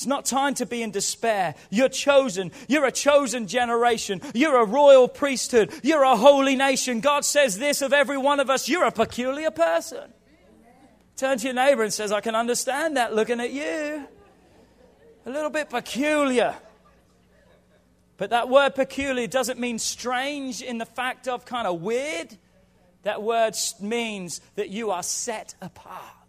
It's 0.00 0.06
not 0.06 0.24
time 0.24 0.54
to 0.54 0.64
be 0.64 0.82
in 0.82 0.92
despair. 0.92 1.54
You're 1.68 1.90
chosen. 1.90 2.52
You're 2.68 2.86
a 2.86 2.90
chosen 2.90 3.46
generation. 3.46 4.22
You're 4.32 4.56
a 4.56 4.64
royal 4.64 5.08
priesthood. 5.08 5.74
You're 5.82 6.04
a 6.04 6.16
holy 6.16 6.56
nation. 6.56 7.00
God 7.00 7.22
says 7.22 7.58
this 7.58 7.82
of 7.82 7.92
every 7.92 8.16
one 8.16 8.40
of 8.40 8.48
us. 8.48 8.66
You're 8.66 8.86
a 8.86 8.92
peculiar 8.92 9.50
person. 9.50 10.10
Turn 11.18 11.36
to 11.36 11.44
your 11.44 11.52
neighbor 11.52 11.82
and 11.82 11.92
says, 11.92 12.12
I 12.12 12.22
can 12.22 12.34
understand 12.34 12.96
that 12.96 13.14
looking 13.14 13.40
at 13.40 13.50
you. 13.50 14.08
A 15.26 15.30
little 15.30 15.50
bit 15.50 15.68
peculiar. 15.68 16.56
But 18.16 18.30
that 18.30 18.48
word 18.48 18.74
peculiar 18.74 19.26
doesn't 19.26 19.60
mean 19.60 19.78
strange 19.78 20.62
in 20.62 20.78
the 20.78 20.86
fact 20.86 21.28
of 21.28 21.44
kind 21.44 21.66
of 21.66 21.82
weird. 21.82 22.38
That 23.02 23.22
word 23.22 23.54
means 23.82 24.40
that 24.54 24.70
you 24.70 24.92
are 24.92 25.02
set 25.02 25.54
apart 25.60 26.19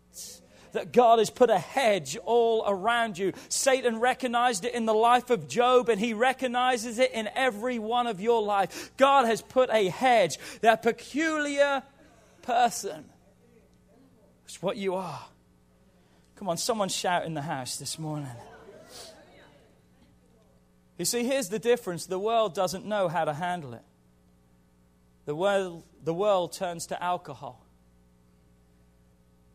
that 0.73 0.91
God 0.91 1.19
has 1.19 1.29
put 1.29 1.49
a 1.49 1.57
hedge 1.57 2.17
all 2.25 2.63
around 2.67 3.17
you. 3.17 3.33
Satan 3.49 3.99
recognized 3.99 4.65
it 4.65 4.73
in 4.73 4.85
the 4.85 4.93
life 4.93 5.29
of 5.29 5.47
Job, 5.47 5.89
and 5.89 5.99
he 5.99 6.13
recognizes 6.13 6.99
it 6.99 7.11
in 7.11 7.29
every 7.35 7.79
one 7.79 8.07
of 8.07 8.21
your 8.21 8.41
life. 8.41 8.91
God 8.97 9.25
has 9.25 9.41
put 9.41 9.69
a 9.71 9.89
hedge, 9.89 10.37
that 10.61 10.81
peculiar 10.81 11.83
person. 12.41 13.05
It's 14.45 14.61
what 14.61 14.77
you 14.77 14.95
are. 14.95 15.25
Come 16.35 16.49
on, 16.49 16.57
someone 16.57 16.89
shout 16.89 17.25
in 17.25 17.33
the 17.33 17.41
house 17.41 17.77
this 17.77 17.99
morning. 17.99 18.27
You 20.97 21.05
see, 21.05 21.23
here's 21.23 21.49
the 21.49 21.59
difference 21.59 22.05
the 22.05 22.19
world 22.19 22.53
doesn't 22.53 22.85
know 22.85 23.07
how 23.07 23.25
to 23.25 23.33
handle 23.33 23.73
it. 23.73 23.83
The 25.25 25.35
world, 25.35 25.83
the 26.03 26.13
world 26.13 26.53
turns 26.53 26.87
to 26.87 27.03
alcohol 27.03 27.65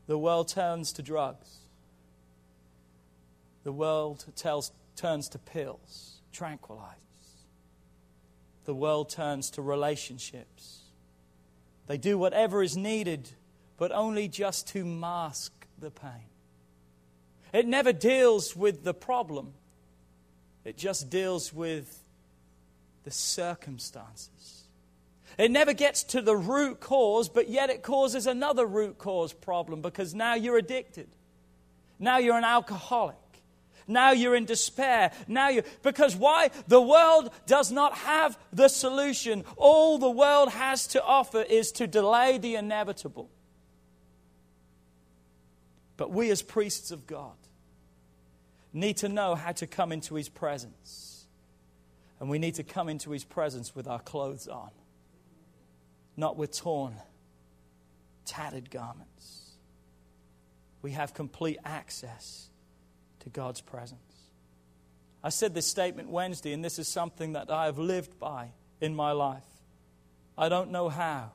the 0.07 0.19
world 0.19 0.49
turns 0.49 0.93
to 0.95 1.03
drugs. 1.03 1.59
The 3.65 3.73
world 3.73 4.25
tells, 4.37 4.73
turns 4.95 5.29
to 5.31 5.39
pills, 5.39 6.21
tranquilizers. 6.33 6.95
The 8.65 8.75
world 8.75 9.11
turns 9.11 9.51
to 9.51 9.63
relationships. 9.63 10.83
They 11.87 11.99
do 11.99 12.19
whatever 12.19 12.63
is 12.63 12.77
needed, 12.77 13.31
but 13.77 13.93
only 13.93 14.29
just 14.29 14.69
to 14.69 14.85
mask 14.85 15.53
the 15.79 15.91
pain. 15.91 16.31
It 17.53 17.67
never 17.67 17.93
deals 17.93 18.57
with 18.57 18.85
the 18.85 18.95
problem, 18.95 19.55
it 20.65 20.77
just 20.77 21.11
deals 21.11 21.53
with 21.53 22.03
the 23.05 23.11
circumstances. 23.11 24.56
It 25.39 25.51
never 25.51 25.75
gets 25.75 26.03
to 26.05 26.23
the 26.23 26.37
root 26.37 26.81
cause, 26.81 27.29
but 27.29 27.49
yet 27.49 27.69
it 27.69 27.83
causes 27.83 28.27
another 28.27 28.65
root 28.65 28.97
cause 28.99 29.33
problem 29.33 29.83
because 29.83 30.15
now 30.15 30.35
you're 30.35 30.57
addicted. 30.57 31.09
Now 31.99 32.19
you're 32.19 32.39
an 32.39 32.45
alcoholic. 32.45 33.17
Now 33.87 34.13
you're 34.13 34.35
in 34.35 34.47
despair. 34.47 35.13
Now 35.29 35.49
you 35.49 35.63
because 35.83 36.17
why? 36.17 36.51
The 36.67 36.81
world 36.81 37.31
does 37.47 37.71
not 37.71 37.99
have 37.99 38.39
the 38.53 38.69
solution. 38.69 39.45
All 39.57 39.99
the 39.99 40.11
world 40.11 40.51
has 40.51 40.87
to 40.89 41.05
offer 41.05 41.43
is 41.43 41.71
to 41.73 41.87
delay 41.87 42.39
the 42.39 42.57
inevitable. 42.57 43.31
But 45.97 46.11
we 46.11 46.31
as 46.31 46.43
priests 46.43 46.91
of 46.91 47.07
God 47.07 47.37
need 48.73 48.99
to 48.99 49.09
know 49.09 49.35
how 49.35 49.53
to 49.53 49.67
come 49.67 49.93
into 49.93 50.15
his 50.15 50.29
presence. 50.29 51.27
And 52.19 52.29
we 52.29 52.39
need 52.39 52.55
to 52.57 52.65
come 52.65 52.89
into 52.89 53.11
his 53.11 53.25
presence 53.25 53.75
with 53.75 53.87
our 53.87 54.01
clothes 54.01 54.49
on 54.49 54.71
not 56.17 56.37
with 56.37 56.57
torn, 56.57 56.95
tattered 58.25 58.71
garments. 58.71 59.51
We 60.83 60.93
have 60.93 61.15
complete 61.15 61.59
access 61.65 62.49
to 63.21 63.29
God's 63.29 63.61
presence. 63.61 64.01
I 65.23 65.31
said 65.31 65.55
this 65.55 65.67
statement 65.67 66.09
Wednesday, 66.09 66.53
and 66.53 66.65
this 66.65 66.79
is 66.79 66.89
something 66.89 67.33
that 67.33 67.51
I 67.51 67.65
have 67.65 67.79
lived 67.79 68.19
by 68.19 68.51
in 68.81 68.95
my 68.95 69.13
life. 69.13 69.43
I 70.39 70.49
don't 70.49 70.71
know 70.71 70.89
how, 70.89 71.33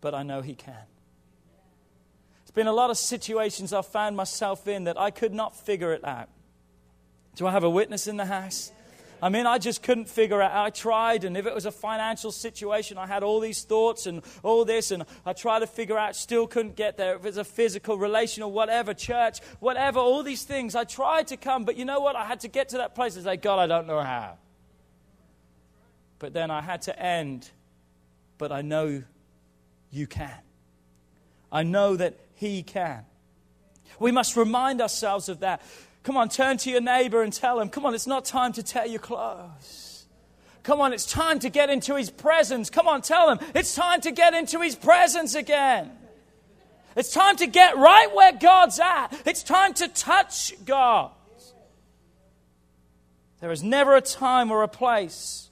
but 0.00 0.14
I 0.14 0.22
know 0.22 0.42
He 0.42 0.54
can. 0.54 0.74
There's 0.74 2.50
been 2.54 2.66
a 2.66 2.72
lot 2.72 2.90
of 2.90 2.98
situations 2.98 3.72
I've 3.72 3.86
found 3.86 4.16
myself 4.16 4.68
in 4.68 4.84
that 4.84 5.00
I 5.00 5.10
could 5.10 5.32
not 5.32 5.56
figure 5.56 5.92
it 5.92 6.04
out. 6.04 6.28
Do 7.36 7.46
I 7.46 7.52
have 7.52 7.64
a 7.64 7.70
witness 7.70 8.06
in 8.06 8.18
the 8.18 8.26
house? 8.26 8.72
I 9.22 9.28
mean, 9.28 9.46
I 9.46 9.58
just 9.58 9.84
couldn't 9.84 10.08
figure 10.08 10.42
out. 10.42 10.52
I 10.52 10.70
tried, 10.70 11.22
and 11.22 11.36
if 11.36 11.46
it 11.46 11.54
was 11.54 11.64
a 11.64 11.70
financial 11.70 12.32
situation, 12.32 12.98
I 12.98 13.06
had 13.06 13.22
all 13.22 13.38
these 13.38 13.62
thoughts 13.62 14.06
and 14.06 14.20
all 14.42 14.64
this, 14.64 14.90
and 14.90 15.04
I 15.24 15.32
tried 15.32 15.60
to 15.60 15.68
figure 15.68 15.96
out, 15.96 16.16
still 16.16 16.48
couldn't 16.48 16.74
get 16.74 16.96
there. 16.96 17.14
If 17.14 17.24
it's 17.24 17.36
a 17.36 17.44
physical, 17.44 17.96
relational, 17.96 18.50
whatever, 18.50 18.92
church, 18.92 19.38
whatever, 19.60 20.00
all 20.00 20.24
these 20.24 20.42
things, 20.42 20.74
I 20.74 20.82
tried 20.82 21.28
to 21.28 21.36
come, 21.36 21.64
but 21.64 21.76
you 21.76 21.84
know 21.84 22.00
what? 22.00 22.16
I 22.16 22.24
had 22.24 22.40
to 22.40 22.48
get 22.48 22.70
to 22.70 22.78
that 22.78 22.96
place 22.96 23.14
and 23.14 23.24
say, 23.24 23.36
God, 23.36 23.60
I 23.60 23.68
don't 23.68 23.86
know 23.86 24.00
how. 24.00 24.38
But 26.18 26.32
then 26.32 26.50
I 26.50 26.60
had 26.60 26.82
to 26.82 27.00
end, 27.00 27.48
but 28.38 28.50
I 28.50 28.62
know 28.62 29.04
you 29.92 30.08
can. 30.08 30.34
I 31.52 31.62
know 31.62 31.94
that 31.94 32.18
He 32.34 32.64
can. 32.64 33.04
We 34.00 34.10
must 34.10 34.36
remind 34.36 34.80
ourselves 34.80 35.28
of 35.28 35.40
that. 35.40 35.62
Come 36.02 36.16
on, 36.16 36.28
turn 36.28 36.56
to 36.58 36.70
your 36.70 36.80
neighbor 36.80 37.22
and 37.22 37.32
tell 37.32 37.60
him, 37.60 37.68
come 37.68 37.86
on, 37.86 37.94
it's 37.94 38.06
not 38.06 38.24
time 38.24 38.52
to 38.54 38.62
tear 38.62 38.86
your 38.86 39.00
clothes. 39.00 40.04
Come 40.62 40.80
on, 40.80 40.92
it's 40.92 41.06
time 41.06 41.38
to 41.40 41.50
get 41.50 41.70
into 41.70 41.96
His 41.96 42.10
presence. 42.10 42.70
Come 42.70 42.86
on, 42.86 43.02
tell 43.02 43.30
him, 43.30 43.38
it's 43.54 43.74
time 43.74 44.00
to 44.02 44.12
get 44.12 44.34
into 44.34 44.60
His 44.60 44.76
presence 44.76 45.34
again. 45.34 45.90
It's 46.94 47.12
time 47.12 47.36
to 47.36 47.46
get 47.46 47.76
right 47.76 48.14
where 48.14 48.32
God's 48.32 48.78
at. 48.78 49.08
It's 49.24 49.42
time 49.42 49.74
to 49.74 49.88
touch 49.88 50.52
God. 50.64 51.10
There 53.40 53.50
is 53.50 53.62
never 53.62 53.96
a 53.96 54.00
time 54.00 54.50
or 54.50 54.62
a 54.62 54.68
place 54.68 55.48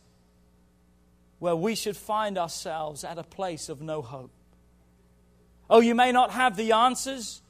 where 1.38 1.56
we 1.56 1.74
should 1.74 1.96
find 1.96 2.36
ourselves 2.38 3.02
at 3.02 3.18
a 3.18 3.22
place 3.22 3.68
of 3.68 3.80
no 3.80 4.02
hope. 4.02 4.30
Oh, 5.68 5.80
you 5.80 5.94
may 5.94 6.12
not 6.12 6.30
have 6.32 6.56
the 6.56 6.72
answers. 6.72 7.40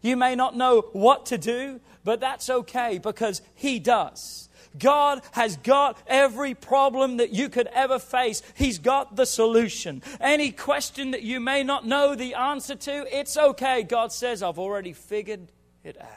You 0.00 0.16
may 0.16 0.36
not 0.36 0.56
know 0.56 0.82
what 0.92 1.26
to 1.26 1.36
do, 1.38 1.80
but 2.04 2.20
that's 2.20 2.48
okay 2.50 2.98
because 2.98 3.42
He 3.54 3.78
does. 3.78 4.48
God 4.78 5.22
has 5.32 5.56
got 5.56 5.98
every 6.06 6.54
problem 6.54 7.16
that 7.16 7.30
you 7.30 7.48
could 7.48 7.66
ever 7.68 7.98
face. 7.98 8.42
He's 8.54 8.78
got 8.78 9.16
the 9.16 9.26
solution. 9.26 10.02
Any 10.20 10.52
question 10.52 11.10
that 11.10 11.22
you 11.22 11.40
may 11.40 11.64
not 11.64 11.86
know 11.86 12.14
the 12.14 12.34
answer 12.34 12.76
to, 12.76 13.18
it's 13.18 13.36
okay. 13.36 13.82
God 13.82 14.12
says, 14.12 14.42
I've 14.42 14.58
already 14.58 14.92
figured 14.92 15.50
it 15.82 16.00
out. 16.00 16.08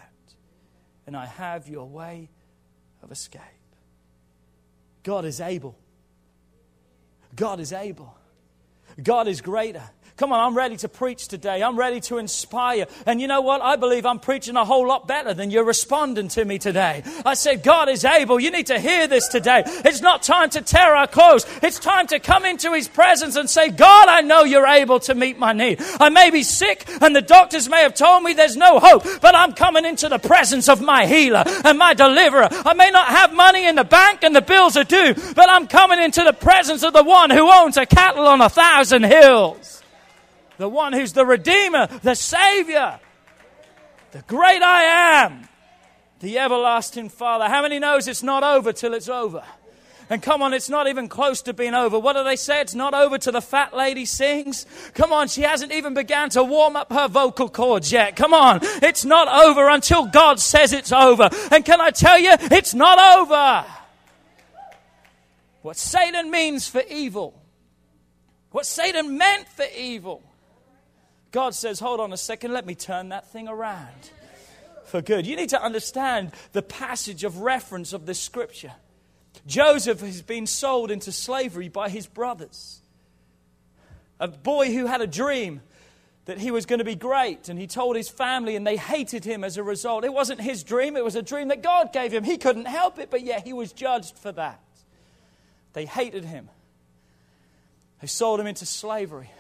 And 1.08 1.18
I 1.18 1.26
have 1.26 1.68
your 1.68 1.86
way 1.88 2.30
of 3.02 3.12
escape. 3.12 3.42
God 5.02 5.26
is 5.26 5.42
able. 5.42 5.76
God 7.36 7.60
is 7.60 7.74
able. 7.74 8.16
God 9.02 9.28
is 9.28 9.42
greater. 9.42 9.84
Come 10.16 10.32
on, 10.32 10.40
I'm 10.40 10.56
ready 10.56 10.78
to 10.78 10.88
preach 10.88 11.28
today. 11.28 11.64
I'm 11.64 11.76
ready 11.76 12.00
to 12.02 12.20
inspire. 12.20 12.86
And 13.08 13.20
you 13.20 13.28
know 13.28 13.42
what? 13.42 13.62
I 13.62 13.78
believe 13.78 14.06
I'm 14.06 14.20
preaching 14.20 14.56
a 14.56 14.64
whole 14.64 14.88
lot 14.88 15.08
better 15.08 15.34
than 15.34 15.50
you're 15.50 15.64
responding 15.64 16.28
to 16.30 16.46
me 16.46 16.60
today. 16.60 17.02
I 17.26 17.34
said, 17.34 17.64
God 17.64 17.90
is 17.90 18.06
able. 18.06 18.40
You 18.40 18.52
need 18.52 18.68
to 18.68 18.80
hear 18.80 19.08
this 19.08 19.28
today. 19.28 19.64
It's 19.66 20.02
not 20.02 20.22
time 20.22 20.52
to 20.52 20.62
tear 20.62 20.96
our 20.96 21.08
clothes. 21.08 21.48
It's 21.64 21.80
time 21.80 22.06
to 22.08 22.20
come 22.20 22.46
into 22.46 22.74
His 22.74 22.88
presence 22.88 23.36
and 23.36 23.50
say, 23.50 23.70
God, 23.70 24.08
I 24.08 24.22
know 24.22 24.44
you're 24.44 24.68
able 24.68 25.00
to 25.02 25.16
meet 25.16 25.40
my 25.40 25.52
need. 25.52 25.82
I 26.00 26.10
may 26.10 26.30
be 26.30 26.44
sick 26.44 26.86
and 27.02 27.16
the 27.16 27.22
doctors 27.24 27.68
may 27.68 27.82
have 27.82 27.96
told 27.96 28.22
me 28.22 28.34
there's 28.34 28.56
no 28.56 28.80
hope, 28.80 29.04
but 29.20 29.34
I'm 29.34 29.54
coming 29.54 29.84
into 29.84 30.10
the 30.10 30.20
presence 30.20 30.70
of 30.70 30.80
my 30.80 31.08
healer 31.08 31.44
and 31.66 31.80
my 31.80 31.96
deliverer. 31.96 32.50
I 32.52 32.76
may 32.76 32.92
not 32.92 33.08
have 33.08 33.34
money 33.34 33.66
in 33.66 33.76
the 33.76 33.84
bank 33.84 34.20
and 34.22 34.36
the 34.36 34.42
bills 34.42 34.78
are 34.78 34.84
due, 34.84 35.16
but 35.34 35.50
I'm 35.50 35.66
coming 35.66 36.00
into 36.00 36.24
the 36.24 36.34
presence 36.34 36.84
of 36.84 36.94
the 36.94 37.04
one 37.04 37.32
who 37.32 37.52
owns 37.52 37.78
a 37.78 37.88
cattle 37.88 38.28
on 38.28 38.42
a 38.42 38.50
thousand 38.50 39.06
hills 39.06 39.83
the 40.64 40.70
one 40.70 40.94
who's 40.94 41.12
the 41.12 41.26
Redeemer, 41.26 41.88
the 42.04 42.16
Savior, 42.16 42.98
the 44.12 44.22
great 44.28 44.62
I 44.62 45.26
am, 45.26 45.50
the 46.22 46.40
everlasting 46.40 47.10
Father. 47.10 47.50
How 47.50 47.64
many 47.64 47.80
knows 47.80 48.08
it's 48.08 48.24
not 48.24 48.46
over 48.46 48.72
till 48.72 48.94
it's 48.94 49.10
over? 49.10 49.44
And 50.10 50.24
come 50.24 50.42
on, 50.42 50.54
it's 50.54 50.70
not 50.70 50.88
even 50.88 51.10
close 51.10 51.42
to 51.42 51.54
being 51.54 51.74
over. 51.74 52.00
What 52.00 52.16
do 52.16 52.24
they 52.24 52.38
say? 52.38 52.62
It's 52.62 52.76
not 52.76 52.94
over 52.94 53.18
till 53.18 53.34
the 53.34 53.42
fat 53.42 53.76
lady 53.76 54.06
sings. 54.06 54.66
Come 54.94 55.12
on, 55.12 55.28
she 55.28 55.42
hasn't 55.42 55.74
even 55.74 55.94
begun 55.94 56.30
to 56.30 56.46
warm 56.46 56.78
up 56.78 56.94
her 56.94 57.10
vocal 57.10 57.50
cords 57.50 57.92
yet. 57.92 58.16
Come 58.16 58.34
on, 58.34 58.60
it's 58.64 59.04
not 59.04 59.28
over 59.46 59.68
until 59.68 60.06
God 60.06 60.40
says 60.40 60.72
it's 60.72 60.94
over. 60.94 61.30
And 61.52 61.66
can 61.66 61.82
I 61.82 61.90
tell 61.90 62.18
you, 62.18 62.32
it's 62.40 62.74
not 62.74 63.20
over. 63.20 63.66
What 65.62 65.76
Satan 65.76 66.32
means 66.32 66.70
for 66.70 66.84
evil, 66.90 67.38
what 68.52 68.66
Satan 68.66 69.18
meant 69.18 69.50
for 69.50 69.66
evil, 69.76 70.24
God 71.34 71.56
says, 71.56 71.80
hold 71.80 72.00
on 72.00 72.14
a 72.14 72.18
second, 72.18 72.54
let 72.54 72.66
me 72.66 72.76
turn 72.76 73.10
that 73.10 73.30
thing 73.32 73.48
around 73.48 74.12
for 74.86 75.02
good. 75.02 75.26
You 75.26 75.36
need 75.36 75.50
to 75.50 75.62
understand 75.62 76.32
the 76.52 76.62
passage 76.62 77.24
of 77.24 77.40
reference 77.40 77.92
of 77.92 78.06
this 78.06 78.20
scripture. 78.20 78.72
Joseph 79.48 80.00
has 80.02 80.22
been 80.22 80.46
sold 80.46 80.92
into 80.92 81.12
slavery 81.12 81.70
by 81.70 81.90
his 81.90 82.06
brothers. 82.06 82.82
A 84.20 84.28
boy 84.28 84.72
who 84.72 84.86
had 84.86 85.02
a 85.02 85.08
dream 85.08 85.62
that 86.26 86.38
he 86.38 86.52
was 86.52 86.68
going 86.68 86.78
to 86.80 86.86
be 86.86 86.96
great, 86.96 87.50
and 87.50 87.60
he 87.60 87.66
told 87.66 87.96
his 87.96 88.10
family, 88.10 88.56
and 88.56 88.66
they 88.66 88.78
hated 88.78 89.26
him 89.26 89.44
as 89.44 89.58
a 89.58 89.64
result. 89.64 90.06
It 90.06 90.14
wasn't 90.14 90.40
his 90.40 90.64
dream, 90.64 90.96
it 90.96 91.04
was 91.04 91.16
a 91.16 91.24
dream 91.24 91.48
that 91.48 91.64
God 91.64 91.92
gave 91.92 92.14
him. 92.14 92.24
He 92.24 92.38
couldn't 92.38 92.66
help 92.66 93.00
it, 93.00 93.10
but 93.10 93.24
yet 93.24 93.44
he 93.44 93.54
was 93.54 93.74
judged 93.74 94.18
for 94.20 94.32
that. 94.34 94.62
They 95.74 95.86
hated 95.86 96.26
him, 96.26 96.48
they 98.02 98.08
sold 98.08 98.40
him 98.40 98.46
into 98.46 98.68
slavery. 98.68 99.32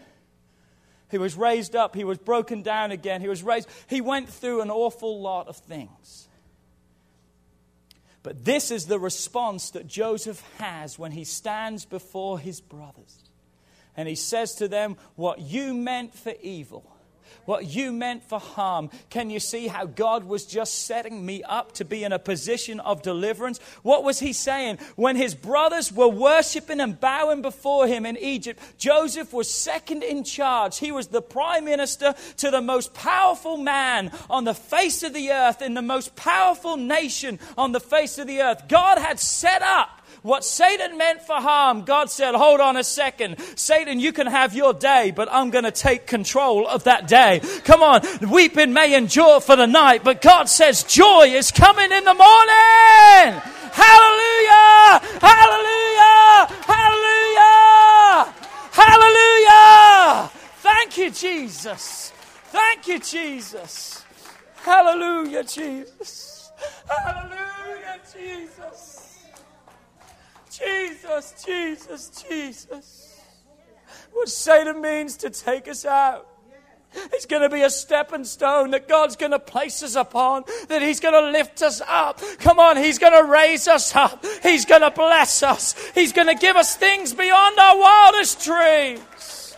He 1.14 1.20
was 1.20 1.36
raised 1.36 1.76
up. 1.76 1.96
He 1.96 2.04
was 2.04 2.18
broken 2.18 2.64
down 2.64 2.92
again. 2.92 3.22
He 3.22 3.30
was 3.30 3.44
raised. 3.44 3.70
He 3.88 4.02
went 4.02 4.28
through 4.28 4.62
an 4.62 4.72
awful 4.72 5.22
lot 5.22 5.48
of 5.48 5.56
things. 5.56 6.28
But 8.24 8.44
this 8.44 8.72
is 8.72 8.88
the 8.88 8.98
response 8.98 9.70
that 9.72 9.86
Joseph 9.86 10.42
has 10.58 10.98
when 10.98 11.12
he 11.12 11.24
stands 11.24 11.86
before 11.86 12.40
his 12.40 12.62
brothers. 12.62 13.20
And 13.96 14.08
he 14.08 14.16
says 14.16 14.56
to 14.56 14.68
them, 14.68 14.98
What 15.16 15.40
you 15.40 15.76
meant 15.76 16.16
for 16.16 16.34
evil, 16.42 16.84
what 17.46 17.66
you 17.66 17.92
meant 17.92 18.24
for 18.24 18.40
harm. 18.40 18.90
Can 19.10 19.30
you 19.30 19.40
see 19.40 19.68
how 19.68 19.86
God 19.86 20.24
was 20.24 20.46
just 20.46 20.86
setting 20.86 21.26
me 21.26 21.44
up 21.44 21.74
to 21.74 21.86
be 21.86 22.04
in 22.04 22.12
a 22.12 22.20
position 22.20 22.80
of 22.80 23.02
deliverance? 23.02 23.60
What 23.82 24.04
was 24.04 24.20
he 24.20 24.34
saying? 24.34 24.80
When 24.96 25.16
his 25.16 25.36
brothers 25.36 25.92
were 25.92 26.08
worshiping 26.08 26.80
and 26.80 27.00
bowing 27.00 27.42
before 27.42 27.88
him 27.88 28.06
in 28.06 28.18
Egypt, 28.18 28.62
Joseph 28.78 29.34
was 29.34 29.50
second 29.50 30.04
in 30.04 30.24
charge. 30.24 30.80
He 30.80 30.92
was 30.92 31.08
the 31.08 31.22
prime 31.22 31.66
minister 31.66 32.16
to 32.38 32.52
the 32.52 32.62
most 32.62 32.94
powerful 32.94 33.58
man 33.58 34.12
on 34.30 34.44
the 34.44 34.54
face 34.54 35.04
of 35.04 35.14
the 35.14 35.32
earth, 35.32 35.62
in 35.62 35.74
the 35.74 35.82
most 35.82 36.16
powerful 36.16 36.78
nation 36.78 37.40
on 37.58 37.72
the 37.72 37.80
face 37.80 38.18
of 38.18 38.28
the 38.28 38.42
earth. 38.42 38.68
God 38.68 38.98
had 38.98 39.20
set 39.20 39.62
up 39.62 40.03
what 40.24 40.44
Satan 40.46 40.98
meant 40.98 41.22
for 41.22 41.36
harm, 41.36 41.84
God 41.84 42.10
said, 42.10 42.34
hold 42.34 42.62
on 42.62 42.78
a 42.78 42.84
second. 42.84 43.38
Satan, 43.56 44.00
you 44.00 44.14
can 44.14 44.26
have 44.26 44.56
your 44.56 44.74
day, 44.74 45.12
but 45.12 45.28
I'm 45.32 45.50
going 45.50 45.66
to 45.66 45.72
take 45.72 46.08
control 46.08 46.66
of 46.68 46.86
that 46.86 47.08
day. 47.08 47.42
Come 47.66 47.84
on. 47.84 48.02
Weeping 48.32 48.74
may 48.74 48.96
endure 48.96 49.42
for 49.42 49.56
the 49.56 49.68
night, 49.68 50.04
but 50.04 50.22
God 50.22 50.50
says 50.50 50.84
joy 50.84 51.28
is 51.28 51.52
coming 51.52 51.92
in 51.92 52.04
the 52.06 52.14
morning. 52.14 53.42
Hallelujah! 53.74 55.02
Hallelujah! 55.20 56.48
Hallelujah! 56.72 58.34
Hallelujah! 58.72 60.32
Thank 60.62 60.98
you, 60.98 61.12
Jesus. 61.12 62.14
Thank 62.46 62.88
you, 62.88 63.00
Jesus. 63.00 64.06
Hallelujah, 64.56 65.44
Jesus. 65.44 66.52
Hallelujah, 66.88 68.00
Jesus. 68.14 69.13
Jesus, 70.58 71.46
Jesus, 71.46 72.26
Jesus. 72.30 73.22
What 74.12 74.30
Satan 74.30 74.82
means 74.82 75.18
to 75.18 75.30
take 75.30 75.68
us 75.68 75.86
out. 75.86 76.28
It's 77.12 77.26
going 77.26 77.42
to 77.42 77.50
be 77.50 77.64
a 77.64 77.72
stepping 77.72 78.24
stone 78.24 78.72
that 78.72 78.88
God's 78.88 79.16
going 79.16 79.32
to 79.32 79.40
place 79.40 79.82
us 79.82 79.96
upon, 79.96 80.44
that 80.68 80.82
He's 80.82 81.00
going 81.00 81.16
to 81.16 81.32
lift 81.32 81.62
us 81.64 81.82
up. 81.88 82.22
Come 82.40 82.60
on, 82.60 82.78
He's 82.78 83.00
going 83.00 83.14
to 83.14 83.28
raise 83.28 83.68
us 83.68 83.96
up. 83.96 84.24
He's 84.44 84.66
going 84.66 84.82
to 84.82 84.92
bless 84.92 85.42
us. 85.42 85.74
He's 85.96 86.14
going 86.14 86.28
to 86.28 86.36
give 86.36 86.56
us 86.56 86.76
things 86.76 87.14
beyond 87.14 87.58
our 87.58 87.80
wildest 87.80 88.44
dreams. 88.44 89.58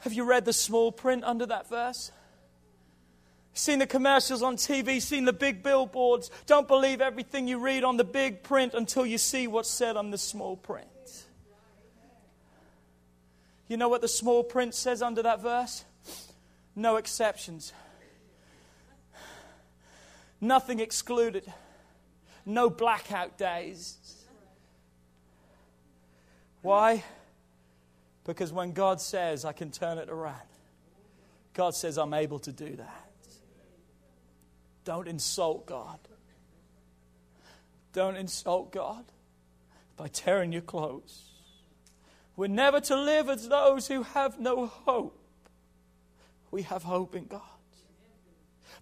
Have 0.00 0.12
you 0.14 0.24
read 0.24 0.44
the 0.44 0.52
small 0.52 0.90
print 0.90 1.24
under 1.24 1.46
that 1.46 1.68
verse? 1.68 2.12
Seen 3.56 3.78
the 3.78 3.86
commercials 3.86 4.42
on 4.42 4.56
TV, 4.56 5.00
seen 5.00 5.24
the 5.24 5.32
big 5.32 5.62
billboards. 5.62 6.30
Don't 6.44 6.68
believe 6.68 7.00
everything 7.00 7.48
you 7.48 7.58
read 7.58 7.84
on 7.84 7.96
the 7.96 8.04
big 8.04 8.42
print 8.42 8.74
until 8.74 9.06
you 9.06 9.16
see 9.16 9.46
what's 9.46 9.70
said 9.70 9.96
on 9.96 10.10
the 10.10 10.18
small 10.18 10.58
print. 10.58 10.86
You 13.66 13.78
know 13.78 13.88
what 13.88 14.02
the 14.02 14.08
small 14.08 14.44
print 14.44 14.74
says 14.74 15.00
under 15.00 15.22
that 15.22 15.40
verse? 15.40 15.86
No 16.74 16.96
exceptions. 16.96 17.72
Nothing 20.38 20.78
excluded. 20.78 21.50
No 22.44 22.68
blackout 22.68 23.38
days. 23.38 23.96
Why? 26.60 27.02
Because 28.24 28.52
when 28.52 28.72
God 28.72 29.00
says, 29.00 29.46
I 29.46 29.54
can 29.54 29.70
turn 29.70 29.96
it 29.96 30.10
around, 30.10 30.36
God 31.54 31.74
says, 31.74 31.96
I'm 31.96 32.12
able 32.12 32.38
to 32.40 32.52
do 32.52 32.76
that. 32.76 33.05
Don't 34.86 35.08
insult 35.08 35.66
God. 35.66 35.98
Don't 37.92 38.16
insult 38.16 38.70
God 38.72 39.04
by 39.96 40.06
tearing 40.06 40.52
your 40.52 40.62
clothes. 40.62 41.24
We're 42.36 42.46
never 42.46 42.80
to 42.82 42.96
live 42.96 43.28
as 43.28 43.48
those 43.48 43.88
who 43.88 44.04
have 44.04 44.38
no 44.38 44.66
hope. 44.66 45.18
We 46.52 46.62
have 46.62 46.84
hope 46.84 47.16
in 47.16 47.26
God. 47.26 47.40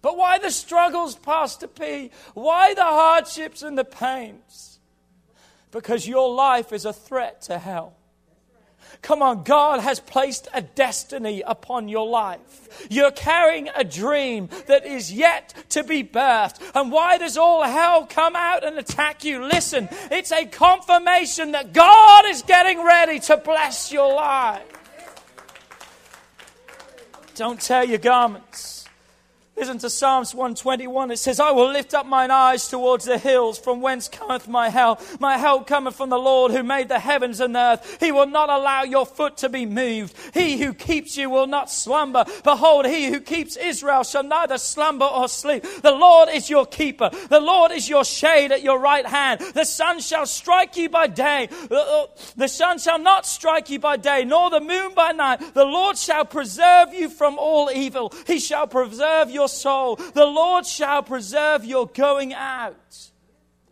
But 0.03 0.15
why 0.15 0.37
the 0.37 0.51
struggles, 0.51 1.15
Pastor 1.15 1.67
P? 1.67 2.11
Why 2.35 2.75
the 2.75 2.83
hardships 2.83 3.63
and 3.63 3.75
the 3.75 3.83
pains? 3.83 4.79
Because 5.71 6.07
your 6.07 6.35
life 6.35 6.71
is 6.71 6.85
a 6.85 6.93
threat 6.93 7.41
to 7.43 7.57
hell. 7.57 7.95
Come 9.01 9.21
on, 9.21 9.43
God 9.43 9.79
has 9.81 9.99
placed 9.99 10.47
a 10.53 10.61
destiny 10.61 11.41
upon 11.45 11.87
your 11.89 12.07
life. 12.07 12.87
You're 12.89 13.11
carrying 13.11 13.69
a 13.75 13.83
dream 13.83 14.49
that 14.67 14.85
is 14.85 15.11
yet 15.11 15.53
to 15.69 15.83
be 15.83 16.03
birthed. 16.03 16.61
And 16.73 16.91
why 16.91 17.17
does 17.17 17.37
all 17.37 17.63
hell 17.63 18.05
come 18.05 18.35
out 18.35 18.63
and 18.63 18.77
attack 18.77 19.23
you? 19.23 19.43
Listen, 19.45 19.89
it's 20.11 20.31
a 20.31 20.45
confirmation 20.45 21.51
that 21.51 21.73
God 21.73 22.25
is 22.27 22.41
getting 22.41 22.83
ready 22.83 23.19
to 23.21 23.37
bless 23.37 23.91
your 23.91 24.13
life. 24.13 24.63
Don't 27.35 27.59
tear 27.59 27.83
your 27.83 27.97
garments. 27.97 28.84
Listen 29.57 29.77
to 29.77 29.89
Psalms 29.89 30.35
121. 30.35 31.11
It 31.11 31.17
says, 31.17 31.39
I 31.39 31.51
will 31.51 31.71
lift 31.71 31.93
up 31.93 32.05
mine 32.05 32.29
eyes 32.29 32.67
towards 32.67 33.05
the 33.05 33.17
hills, 33.17 33.57
from 33.57 33.79
whence 33.79 34.09
cometh 34.09 34.49
my 34.49 34.67
help. 34.67 34.99
My 35.21 35.37
help 35.37 35.65
cometh 35.65 35.95
from 35.95 36.09
the 36.09 36.19
Lord 36.19 36.51
who 36.51 36.61
made 36.61 36.89
the 36.89 36.99
heavens 36.99 37.39
and 37.39 37.55
the 37.55 37.59
earth. 37.59 37.97
He 38.01 38.11
will 38.11 38.27
not 38.27 38.49
allow 38.49 38.83
your 38.83 39.05
foot 39.05 39.37
to 39.37 39.49
be 39.49 39.65
moved. 39.65 40.13
He 40.33 40.57
who 40.57 40.73
keeps 40.73 41.15
you 41.15 41.29
will 41.29 41.47
not 41.47 41.71
slumber. 41.71 42.25
Behold, 42.43 42.85
he 42.85 43.07
who 43.07 43.21
keeps 43.21 43.55
Israel 43.55 44.03
shall 44.03 44.23
neither 44.23 44.57
slumber 44.57 45.05
or 45.05 45.29
sleep. 45.29 45.63
The 45.81 45.91
Lord 45.91 46.27
is 46.33 46.49
your 46.49 46.65
keeper. 46.65 47.09
The 47.29 47.39
Lord 47.39 47.71
is 47.71 47.87
your 47.87 48.03
shade 48.03 48.51
at 48.51 48.61
your 48.61 48.79
right 48.79 49.05
hand. 49.05 49.39
The 49.39 49.63
sun 49.63 50.01
shall 50.01 50.25
strike 50.25 50.75
you 50.75 50.89
by 50.89 51.07
day. 51.07 51.47
Uh, 51.71 51.75
uh, 51.75 52.07
the 52.35 52.49
sun 52.49 52.77
shall 52.77 52.99
not 52.99 53.25
strike 53.25 53.69
you 53.69 53.79
by 53.79 53.95
day, 53.95 54.25
nor 54.25 54.49
the 54.49 54.59
moon 54.59 54.93
by 54.93 55.13
night. 55.13 55.53
The 55.53 55.63
Lord 55.63 55.97
shall 55.97 56.25
preserve 56.25 56.93
you 56.93 57.07
from 57.07 57.37
all 57.39 57.71
evil. 57.71 58.11
He 58.27 58.39
shall 58.39 58.67
preserve 58.67 59.31
your 59.31 59.44
your 59.45 59.49
soul. 59.49 59.95
The 59.95 60.25
Lord 60.25 60.65
shall 60.65 61.03
preserve 61.03 61.65
your 61.65 61.87
going 61.87 62.33
out 62.33 63.11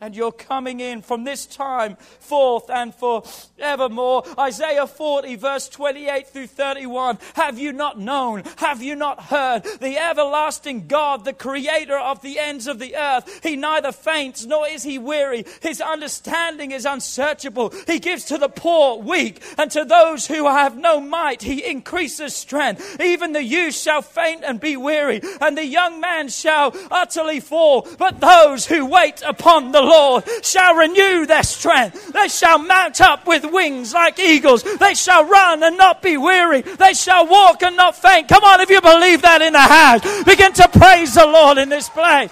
and 0.04 0.18
you're 0.18 0.34
coming 0.34 0.82
in 0.82 1.02
from 1.02 1.24
this 1.24 1.46
time 1.46 1.96
forth 2.20 2.70
and 2.70 2.94
forevermore. 2.94 4.24
Isaiah 4.38 4.86
40, 4.86 5.38
verse 5.38 5.70
28 5.70 6.28
through 6.28 6.48
31. 6.48 7.20
Have 7.36 7.58
you 7.58 7.72
not 7.72 7.98
known? 7.98 8.44
Have 8.58 8.84
you 8.84 8.96
not 8.96 9.22
heard? 9.22 9.64
The 9.64 9.98
everlasting 9.98 10.88
God, 10.88 11.24
the 11.24 11.32
creator 11.32 11.98
of 11.98 12.22
the 12.22 12.38
ends 12.38 12.68
of 12.68 12.80
the 12.80 12.98
earth, 12.98 13.40
he 13.44 13.56
neither 13.56 13.94
faints 13.94 14.46
nor 14.46 14.68
is 14.68 14.84
he 14.84 15.00
weary. 15.00 15.46
His 15.62 15.80
understanding 15.80 16.72
is 16.72 16.86
unsearchable. 16.86 17.74
He 17.88 18.00
gives 18.00 18.26
to 18.26 18.38
the 18.38 18.50
poor, 18.50 18.98
weak, 18.98 19.42
and 19.58 19.72
to 19.72 19.86
those 19.86 20.28
who 20.28 20.48
have 20.48 20.78
no 20.78 21.00
might, 21.00 21.42
he 21.42 21.66
increases 21.66 22.36
strength. 22.36 23.00
Even 23.00 23.32
the 23.32 23.44
youth 23.44 23.76
shall 23.76 24.02
faint 24.02 24.44
and 24.44 24.60
be 24.60 24.76
weary, 24.76 25.22
and 25.40 25.58
the 25.58 25.66
young 25.66 26.02
man 26.02 26.28
shall 26.28 26.76
utterly 26.92 27.40
fall. 27.40 27.88
But 27.98 28.20
those 28.20 28.66
who 28.66 28.86
wait 28.86 29.22
upon 29.26 29.72
the 29.72 29.82
Lord, 29.82 29.93
Lord 29.94 30.24
shall 30.42 30.76
renew 30.76 31.26
their 31.26 31.44
strength. 31.44 32.14
They 32.14 32.28
shall 32.28 32.58
mount 32.58 33.00
up 33.00 33.28
with 33.28 33.46
wings 33.46 33.94
like 33.94 34.20
eagles. 34.20 34.64
They 34.64 34.96
shall 34.96 35.26
run 35.26 35.62
and 35.62 35.78
not 35.78 36.02
be 36.02 36.18
weary. 36.18 36.62
They 36.62 36.94
shall 36.94 37.28
walk 37.28 37.62
and 37.62 37.78
not 37.78 37.96
faint. 37.96 38.28
Come 38.28 38.44
on, 38.44 38.60
if 38.62 38.70
you 38.70 38.82
believe 38.82 39.22
that 39.22 39.42
in 39.42 39.54
the 39.54 39.60
house, 39.60 40.02
begin 40.24 40.54
to 40.54 40.68
praise 40.68 41.14
the 41.14 41.26
Lord 41.26 41.58
in 41.58 41.70
this 41.70 41.90
place. 41.90 42.32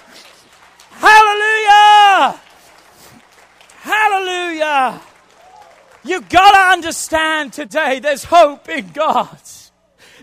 Hallelujah! 0.90 2.40
Hallelujah! 3.80 5.00
You've 6.04 6.28
got 6.28 6.52
to 6.52 6.72
understand 6.72 7.52
today 7.52 8.00
there's 8.00 8.24
hope 8.24 8.68
in 8.68 8.88
God. 8.88 9.38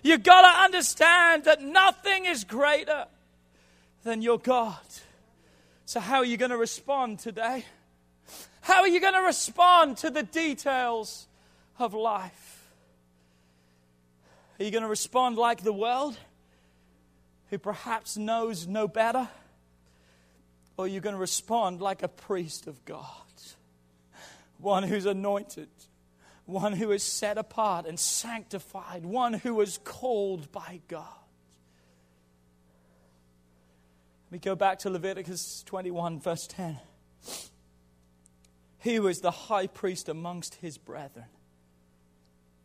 You've 0.03 0.23
got 0.23 0.41
to 0.41 0.63
understand 0.63 1.45
that 1.45 1.61
nothing 1.61 2.25
is 2.25 2.43
greater 2.43 3.05
than 4.03 4.21
your 4.21 4.39
God. 4.39 4.77
So, 5.89 5.99
how 5.99 6.17
are 6.17 6.25
you 6.25 6.37
going 6.37 6.51
to 6.51 6.57
respond 6.57 7.17
today? 7.17 7.65
How 8.61 8.81
are 8.81 8.87
you 8.87 9.01
going 9.01 9.15
to 9.15 9.21
respond 9.21 9.97
to 9.97 10.11
the 10.11 10.21
details 10.21 11.25
of 11.79 11.95
life? 11.95 12.69
Are 14.59 14.65
you 14.65 14.69
going 14.69 14.83
to 14.83 14.87
respond 14.87 15.37
like 15.37 15.63
the 15.63 15.73
world, 15.73 16.15
who 17.49 17.57
perhaps 17.57 18.17
knows 18.17 18.67
no 18.67 18.87
better? 18.87 19.29
Or 20.77 20.85
are 20.85 20.87
you 20.87 20.99
going 20.99 21.15
to 21.15 21.19
respond 21.19 21.81
like 21.81 22.03
a 22.03 22.07
priest 22.07 22.67
of 22.67 22.85
God? 22.85 23.03
One 24.59 24.83
who's 24.83 25.07
anointed, 25.07 25.69
one 26.45 26.73
who 26.73 26.91
is 26.91 27.01
set 27.01 27.39
apart 27.39 27.87
and 27.87 27.99
sanctified, 27.99 29.07
one 29.07 29.33
who 29.33 29.59
is 29.61 29.79
called 29.83 30.51
by 30.51 30.81
God. 30.87 31.18
We 34.31 34.37
go 34.37 34.55
back 34.55 34.79
to 34.79 34.89
Leviticus 34.89 35.63
21, 35.65 36.19
verse 36.19 36.45
10. 36.47 36.77
He 38.79 38.99
was 38.99 39.21
the 39.21 39.31
high 39.31 39.67
priest 39.67 40.07
amongst 40.07 40.55
his 40.55 40.77
brethren. 40.77 41.25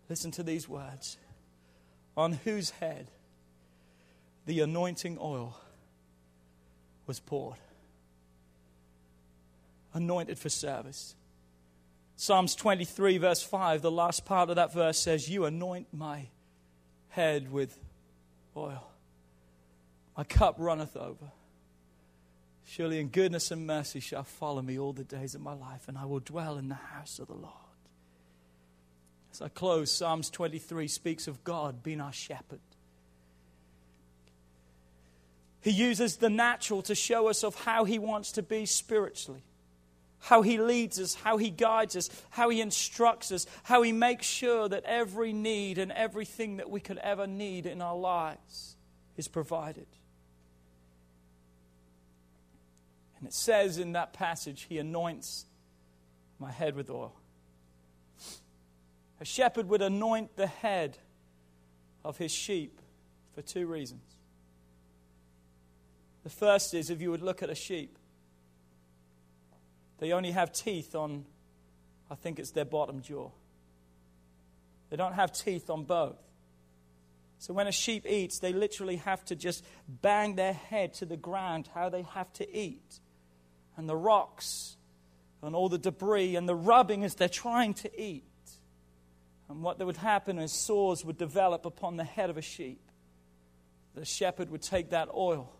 Listen 0.09 0.31
to 0.33 0.42
these 0.42 0.68
words 0.68 1.16
on 2.16 2.33
whose 2.33 2.70
head 2.70 3.11
the 4.46 4.61
anointing 4.61 5.18
oil 5.20 5.59
was 7.07 7.18
poured. 7.18 7.59
Anointed 9.94 10.38
for 10.38 10.50
service. 10.50 11.14
Psalms 12.16 12.55
23, 12.55 13.18
verse 13.18 13.42
5, 13.42 13.83
the 13.83 13.90
last 13.90 14.24
part 14.24 14.50
of 14.50 14.57
that 14.57 14.72
verse 14.72 14.98
says, 14.98 15.29
You 15.29 15.46
anoint 15.46 15.88
my 15.92 16.29
head 17.09 17.50
with 17.50 17.79
oil. 18.57 18.90
My 20.16 20.24
cup 20.24 20.57
runneth 20.59 20.96
over. 20.96 21.33
Surely 22.64 22.98
in 22.98 23.09
goodness 23.09 23.50
and 23.50 23.66
mercy 23.66 24.00
shall 24.00 24.24
follow 24.24 24.62
me 24.62 24.79
all 24.79 24.92
the 24.92 25.05
days 25.05 25.35
of 25.35 25.40
my 25.40 25.53
life, 25.55 25.87
and 25.87 25.98
I 25.98 26.07
will 26.07 26.20
dwell 26.20 26.57
in 26.57 26.68
the 26.68 26.74
house 26.74 27.18
of 27.18 27.29
the 27.29 27.35
Lord. 27.35 27.53
As 29.33 29.42
I 29.42 29.48
close, 29.48 29.90
Psalms 29.90 30.31
23 30.31 30.88
speaks 30.88 31.29
of 31.29 31.44
God 31.44 31.83
being 31.83 32.00
our 32.00 32.12
shepherd. 32.12 32.61
He 35.61 35.70
uses 35.70 36.16
the 36.16 36.31
natural 36.31 36.83
to 36.83 36.94
show 36.94 37.29
us 37.29 37.42
of 37.42 37.55
how 37.55 37.85
he 37.85 37.98
wants 37.98 38.33
to 38.33 38.42
be 38.42 38.66
spiritually. 38.66 39.42
How 40.20 40.42
he 40.42 40.57
leads 40.59 41.00
us, 41.00 41.14
how 41.14 41.37
he 41.37 41.50
guides 41.50 41.96
us, 41.96 42.09
how 42.31 42.48
he 42.48 42.61
instructs 42.61 43.33
us, 43.33 43.46
how 43.62 43.83
he 43.83 43.92
makes 43.92 44.27
sure 44.27 44.68
that 44.68 44.85
every 44.85 45.33
need 45.33 45.79
and 45.79 45.92
everything 45.92 46.59
that 46.59 46.70
we 46.70 46.81
could 46.81 46.98
ever 46.98 47.27
need 47.27 47.66
in 47.66 47.83
our 47.83 47.96
lives 47.96 48.77
is 49.16 49.29
provided. 49.29 49.87
And 53.25 53.31
it 53.31 53.35
says 53.35 53.79
in 53.79 53.93
that 53.93 54.13
passage, 54.13 54.67
He 54.69 54.77
anoints 54.77 55.47
my 56.39 56.53
head 56.53 56.77
with 56.77 56.91
oil. 56.91 57.15
A 59.19 59.25
shepherd 59.25 59.67
would 59.71 59.81
anoint 59.81 60.37
the 60.37 60.47
head 60.47 60.99
of 62.05 62.19
his 62.19 62.31
sheep 62.31 62.83
for 63.35 63.41
two 63.41 63.67
reasons. 63.67 64.03
The 66.23 66.29
first 66.29 66.75
is 66.75 66.91
if 66.91 67.01
you 67.01 67.11
would 67.13 67.23
look 67.23 67.43
at 67.43 67.49
a 67.49 67.55
sheep, 67.55 67.97
they 70.01 70.13
only 70.13 70.33
have 70.33 70.53
teeth 70.53 70.95
on, 70.95 71.25
I 72.11 72.17
think 72.17 72.39
it's 72.39 72.51
their 72.51 72.67
bottom 72.67 73.01
jaw. 73.01 73.31
They 74.91 74.99
don't 74.99 75.15
have 75.15 75.33
teeth 75.33 75.71
on 75.71 75.85
both. 75.85 76.21
So 77.39 77.55
when 77.55 77.69
a 77.69 77.73
sheep 77.73 78.05
eats, 78.07 78.39
they 78.39 78.53
literally 78.53 78.97
have 78.97 79.25
to 79.25 79.35
just 79.35 79.65
bang 79.89 80.35
their 80.35 80.53
head 80.53 80.93
to 80.97 81.07
the 81.07 81.17
ground 81.17 81.71
how 81.73 81.89
they 81.89 82.03
have 82.03 82.31
to 82.35 82.55
eat 82.55 83.01
and 83.77 83.89
the 83.89 83.97
rocks 83.97 84.77
and 85.43 85.55
all 85.55 85.69
the 85.69 85.79
debris 85.79 86.37
and 86.37 86.49
the 86.49 86.55
rubbing 86.55 87.05
as 87.05 87.15
they're 87.15 87.29
trying 87.29 87.75
to 87.75 88.01
eat. 88.01 88.25
And 89.49 89.63
what 89.63 89.79
would 89.85 89.97
happen 89.97 90.39
is 90.39 90.53
sores 90.53 91.05
would 91.05 91.19
develop 91.19 91.67
upon 91.67 91.97
the 91.97 92.05
head 92.05 92.31
of 92.31 92.39
a 92.39 92.43
sheep. 92.43 92.81
The 93.95 94.05
shepherd 94.05 94.51
would 94.51 94.63
take 94.63 94.91
that 94.91 95.09
oil 95.15 95.53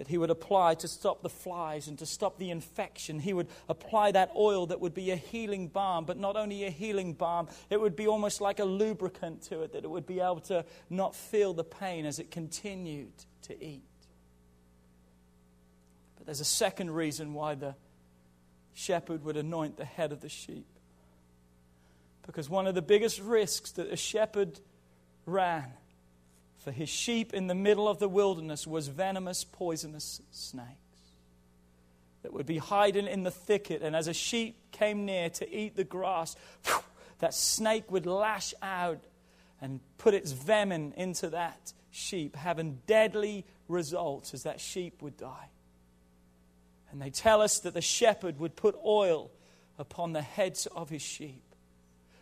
that 0.00 0.08
he 0.08 0.16
would 0.16 0.30
apply 0.30 0.74
to 0.74 0.88
stop 0.88 1.22
the 1.22 1.28
flies 1.28 1.86
and 1.86 1.98
to 1.98 2.06
stop 2.06 2.38
the 2.38 2.48
infection. 2.48 3.18
He 3.18 3.34
would 3.34 3.48
apply 3.68 4.12
that 4.12 4.30
oil 4.34 4.64
that 4.68 4.80
would 4.80 4.94
be 4.94 5.10
a 5.10 5.16
healing 5.16 5.68
balm, 5.68 6.06
but 6.06 6.16
not 6.16 6.36
only 6.36 6.64
a 6.64 6.70
healing 6.70 7.12
balm, 7.12 7.48
it 7.68 7.78
would 7.78 7.96
be 7.96 8.06
almost 8.06 8.40
like 8.40 8.60
a 8.60 8.64
lubricant 8.64 9.42
to 9.50 9.60
it, 9.60 9.74
that 9.74 9.84
it 9.84 9.90
would 9.90 10.06
be 10.06 10.20
able 10.20 10.40
to 10.46 10.64
not 10.88 11.14
feel 11.14 11.52
the 11.52 11.64
pain 11.64 12.06
as 12.06 12.18
it 12.18 12.30
continued 12.30 13.12
to 13.42 13.62
eat. 13.62 13.82
There's 16.30 16.38
a 16.38 16.44
second 16.44 16.92
reason 16.92 17.34
why 17.34 17.56
the 17.56 17.74
shepherd 18.72 19.24
would 19.24 19.36
anoint 19.36 19.76
the 19.76 19.84
head 19.84 20.12
of 20.12 20.20
the 20.20 20.28
sheep. 20.28 20.68
Because 22.24 22.48
one 22.48 22.68
of 22.68 22.76
the 22.76 22.82
biggest 22.82 23.20
risks 23.20 23.72
that 23.72 23.92
a 23.92 23.96
shepherd 23.96 24.60
ran 25.26 25.72
for 26.58 26.70
his 26.70 26.88
sheep 26.88 27.34
in 27.34 27.48
the 27.48 27.54
middle 27.56 27.88
of 27.88 27.98
the 27.98 28.08
wilderness 28.08 28.64
was 28.64 28.86
venomous, 28.86 29.42
poisonous 29.42 30.22
snakes 30.30 30.68
that 32.22 32.32
would 32.32 32.46
be 32.46 32.58
hiding 32.58 33.08
in 33.08 33.24
the 33.24 33.32
thicket. 33.32 33.82
And 33.82 33.96
as 33.96 34.06
a 34.06 34.14
sheep 34.14 34.54
came 34.70 35.04
near 35.04 35.30
to 35.30 35.52
eat 35.52 35.74
the 35.74 35.82
grass, 35.82 36.36
that 37.18 37.34
snake 37.34 37.90
would 37.90 38.06
lash 38.06 38.54
out 38.62 39.02
and 39.60 39.80
put 39.98 40.14
its 40.14 40.30
venom 40.30 40.92
into 40.96 41.30
that 41.30 41.72
sheep, 41.90 42.36
having 42.36 42.78
deadly 42.86 43.44
results 43.66 44.32
as 44.32 44.44
that 44.44 44.60
sheep 44.60 45.02
would 45.02 45.16
die. 45.16 45.48
And 46.92 47.00
they 47.00 47.10
tell 47.10 47.40
us 47.40 47.60
that 47.60 47.74
the 47.74 47.80
shepherd 47.80 48.38
would 48.40 48.56
put 48.56 48.76
oil 48.84 49.30
upon 49.78 50.12
the 50.12 50.22
heads 50.22 50.66
of 50.66 50.90
his 50.90 51.02
sheep. 51.02 51.42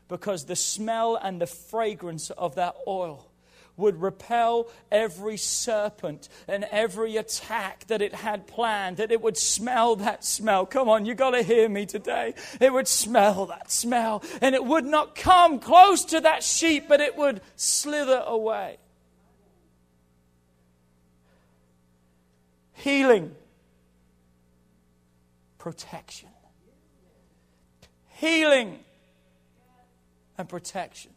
because 0.09 0.47
the 0.47 0.57
smell 0.57 1.17
and 1.17 1.41
the 1.41 1.47
fragrance 1.47 2.31
of 2.31 2.55
that 2.57 2.75
oil 2.87 3.31
would 3.77 4.01
repel 4.03 4.69
every 4.91 5.37
serpent 5.37 6.29
and 6.49 6.65
every 6.73 7.17
attack 7.17 7.87
that 7.87 8.03
it 8.03 8.13
had 8.13 8.45
planned, 8.49 8.97
that 8.97 9.13
it 9.13 9.23
would 9.23 9.37
smell 9.37 9.95
that 9.95 10.25
smell. 10.25 10.67
Come 10.67 10.89
on, 10.89 11.07
you 11.07 11.15
got 11.15 11.31
to 11.31 11.45
hear 11.45 11.69
me 11.69 11.87
today. 11.87 12.35
It 12.61 12.73
would 12.73 12.89
smell 12.89 13.47
that 13.47 13.71
smell, 13.71 14.25
and 14.41 14.57
it 14.57 14.65
would 14.65 14.85
not 14.85 15.15
come 15.15 15.61
close 15.61 16.05
to 16.07 16.21
that 16.23 16.43
sheep, 16.43 16.87
but 16.89 17.01
it 17.01 17.17
would 17.17 17.41
slither 17.55 18.25
away. 18.27 18.79
Healing, 22.73 23.37
protection. 25.69 26.31
Healing 28.15 28.79
and 30.39 30.49
protection. 30.49 31.11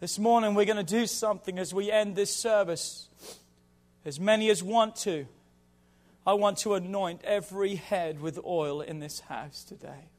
This 0.00 0.18
morning, 0.18 0.54
we're 0.54 0.66
going 0.66 0.76
to 0.76 0.82
do 0.82 1.06
something 1.06 1.58
as 1.58 1.72
we 1.72 1.90
end 1.90 2.14
this 2.14 2.36
service. 2.36 3.08
As 4.04 4.20
many 4.20 4.50
as 4.50 4.62
want 4.62 4.96
to, 4.96 5.26
I 6.26 6.34
want 6.34 6.58
to 6.58 6.74
anoint 6.74 7.22
every 7.24 7.76
head 7.76 8.20
with 8.20 8.38
oil 8.44 8.82
in 8.82 8.98
this 8.98 9.20
house 9.20 9.64
today. 9.64 10.10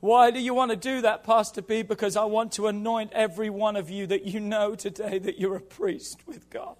Why 0.00 0.30
do 0.30 0.40
you 0.40 0.52
want 0.52 0.72
to 0.72 0.76
do 0.76 1.00
that, 1.00 1.24
Pastor 1.24 1.62
B? 1.62 1.80
Because 1.80 2.18
I 2.18 2.24
want 2.24 2.52
to 2.52 2.66
anoint 2.66 3.12
every 3.14 3.48
one 3.48 3.76
of 3.76 3.88
you 3.88 4.06
that 4.08 4.26
you 4.26 4.40
know 4.40 4.74
today 4.74 5.18
that 5.20 5.38
you're 5.40 5.56
a 5.56 5.60
priest 5.62 6.26
with 6.26 6.50
God. 6.50 6.76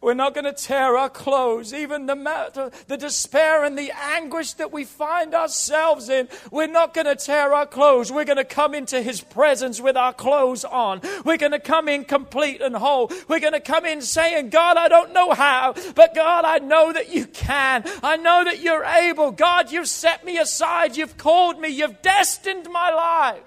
We're 0.00 0.14
not 0.14 0.34
going 0.34 0.44
to 0.44 0.52
tear 0.52 0.96
our 0.96 1.08
clothes, 1.08 1.72
even 1.72 2.06
the, 2.06 2.14
matter, 2.14 2.70
the 2.86 2.96
despair 2.96 3.64
and 3.64 3.76
the 3.76 3.92
anguish 3.96 4.54
that 4.54 4.72
we 4.72 4.84
find 4.84 5.34
ourselves 5.34 6.08
in. 6.08 6.28
We're 6.50 6.66
not 6.66 6.94
going 6.94 7.06
to 7.06 7.16
tear 7.16 7.52
our 7.52 7.66
clothes. 7.66 8.12
We're 8.12 8.24
going 8.24 8.38
to 8.38 8.44
come 8.44 8.74
into 8.74 9.02
His 9.02 9.20
presence 9.20 9.80
with 9.80 9.96
our 9.96 10.12
clothes 10.12 10.64
on. 10.64 11.00
We're 11.24 11.36
going 11.36 11.52
to 11.52 11.58
come 11.58 11.88
in 11.88 12.04
complete 12.04 12.60
and 12.60 12.76
whole. 12.76 13.10
We're 13.28 13.40
going 13.40 13.52
to 13.52 13.60
come 13.60 13.84
in 13.86 14.02
saying, 14.02 14.50
God, 14.50 14.76
I 14.76 14.88
don't 14.88 15.12
know 15.12 15.32
how, 15.32 15.74
but 15.94 16.14
God, 16.14 16.44
I 16.44 16.58
know 16.58 16.92
that 16.92 17.12
you 17.12 17.26
can. 17.26 17.84
I 18.02 18.16
know 18.16 18.44
that 18.44 18.60
you're 18.60 18.84
able. 18.84 19.30
God, 19.30 19.72
you've 19.72 19.88
set 19.88 20.24
me 20.24 20.38
aside. 20.38 20.96
You've 20.96 21.16
called 21.16 21.58
me. 21.58 21.68
You've 21.68 22.02
destined 22.02 22.68
my 22.70 22.90
life. 22.90 23.42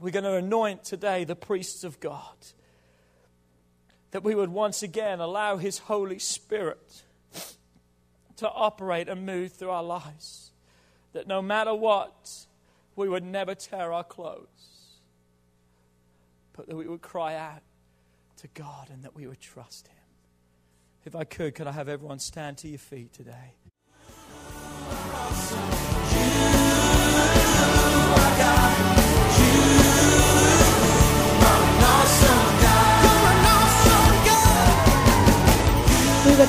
We're 0.00 0.10
going 0.10 0.24
to 0.24 0.34
anoint 0.34 0.84
today 0.84 1.24
the 1.24 1.36
priests 1.36 1.82
of 1.82 1.98
God 1.98 2.36
that 4.14 4.22
we 4.22 4.36
would 4.36 4.48
once 4.48 4.84
again 4.84 5.18
allow 5.18 5.56
His 5.56 5.78
Holy 5.78 6.20
Spirit 6.20 7.02
to 8.36 8.48
operate 8.48 9.08
and 9.08 9.26
move 9.26 9.50
through 9.50 9.70
our 9.70 9.82
lives. 9.82 10.52
That 11.14 11.26
no 11.26 11.42
matter 11.42 11.74
what, 11.74 12.46
we 12.94 13.08
would 13.08 13.24
never 13.24 13.56
tear 13.56 13.92
our 13.92 14.04
clothes, 14.04 15.00
but 16.52 16.68
that 16.68 16.76
we 16.76 16.86
would 16.86 17.02
cry 17.02 17.34
out 17.34 17.62
to 18.36 18.46
God 18.54 18.88
and 18.88 19.02
that 19.02 19.16
we 19.16 19.26
would 19.26 19.40
trust 19.40 19.88
Him. 19.88 19.96
If 21.04 21.16
I 21.16 21.24
could, 21.24 21.56
could 21.56 21.66
I 21.66 21.72
have 21.72 21.88
everyone 21.88 22.20
stand 22.20 22.58
to 22.58 22.68
your 22.68 22.78
feet 22.78 23.12
today? 23.12 23.56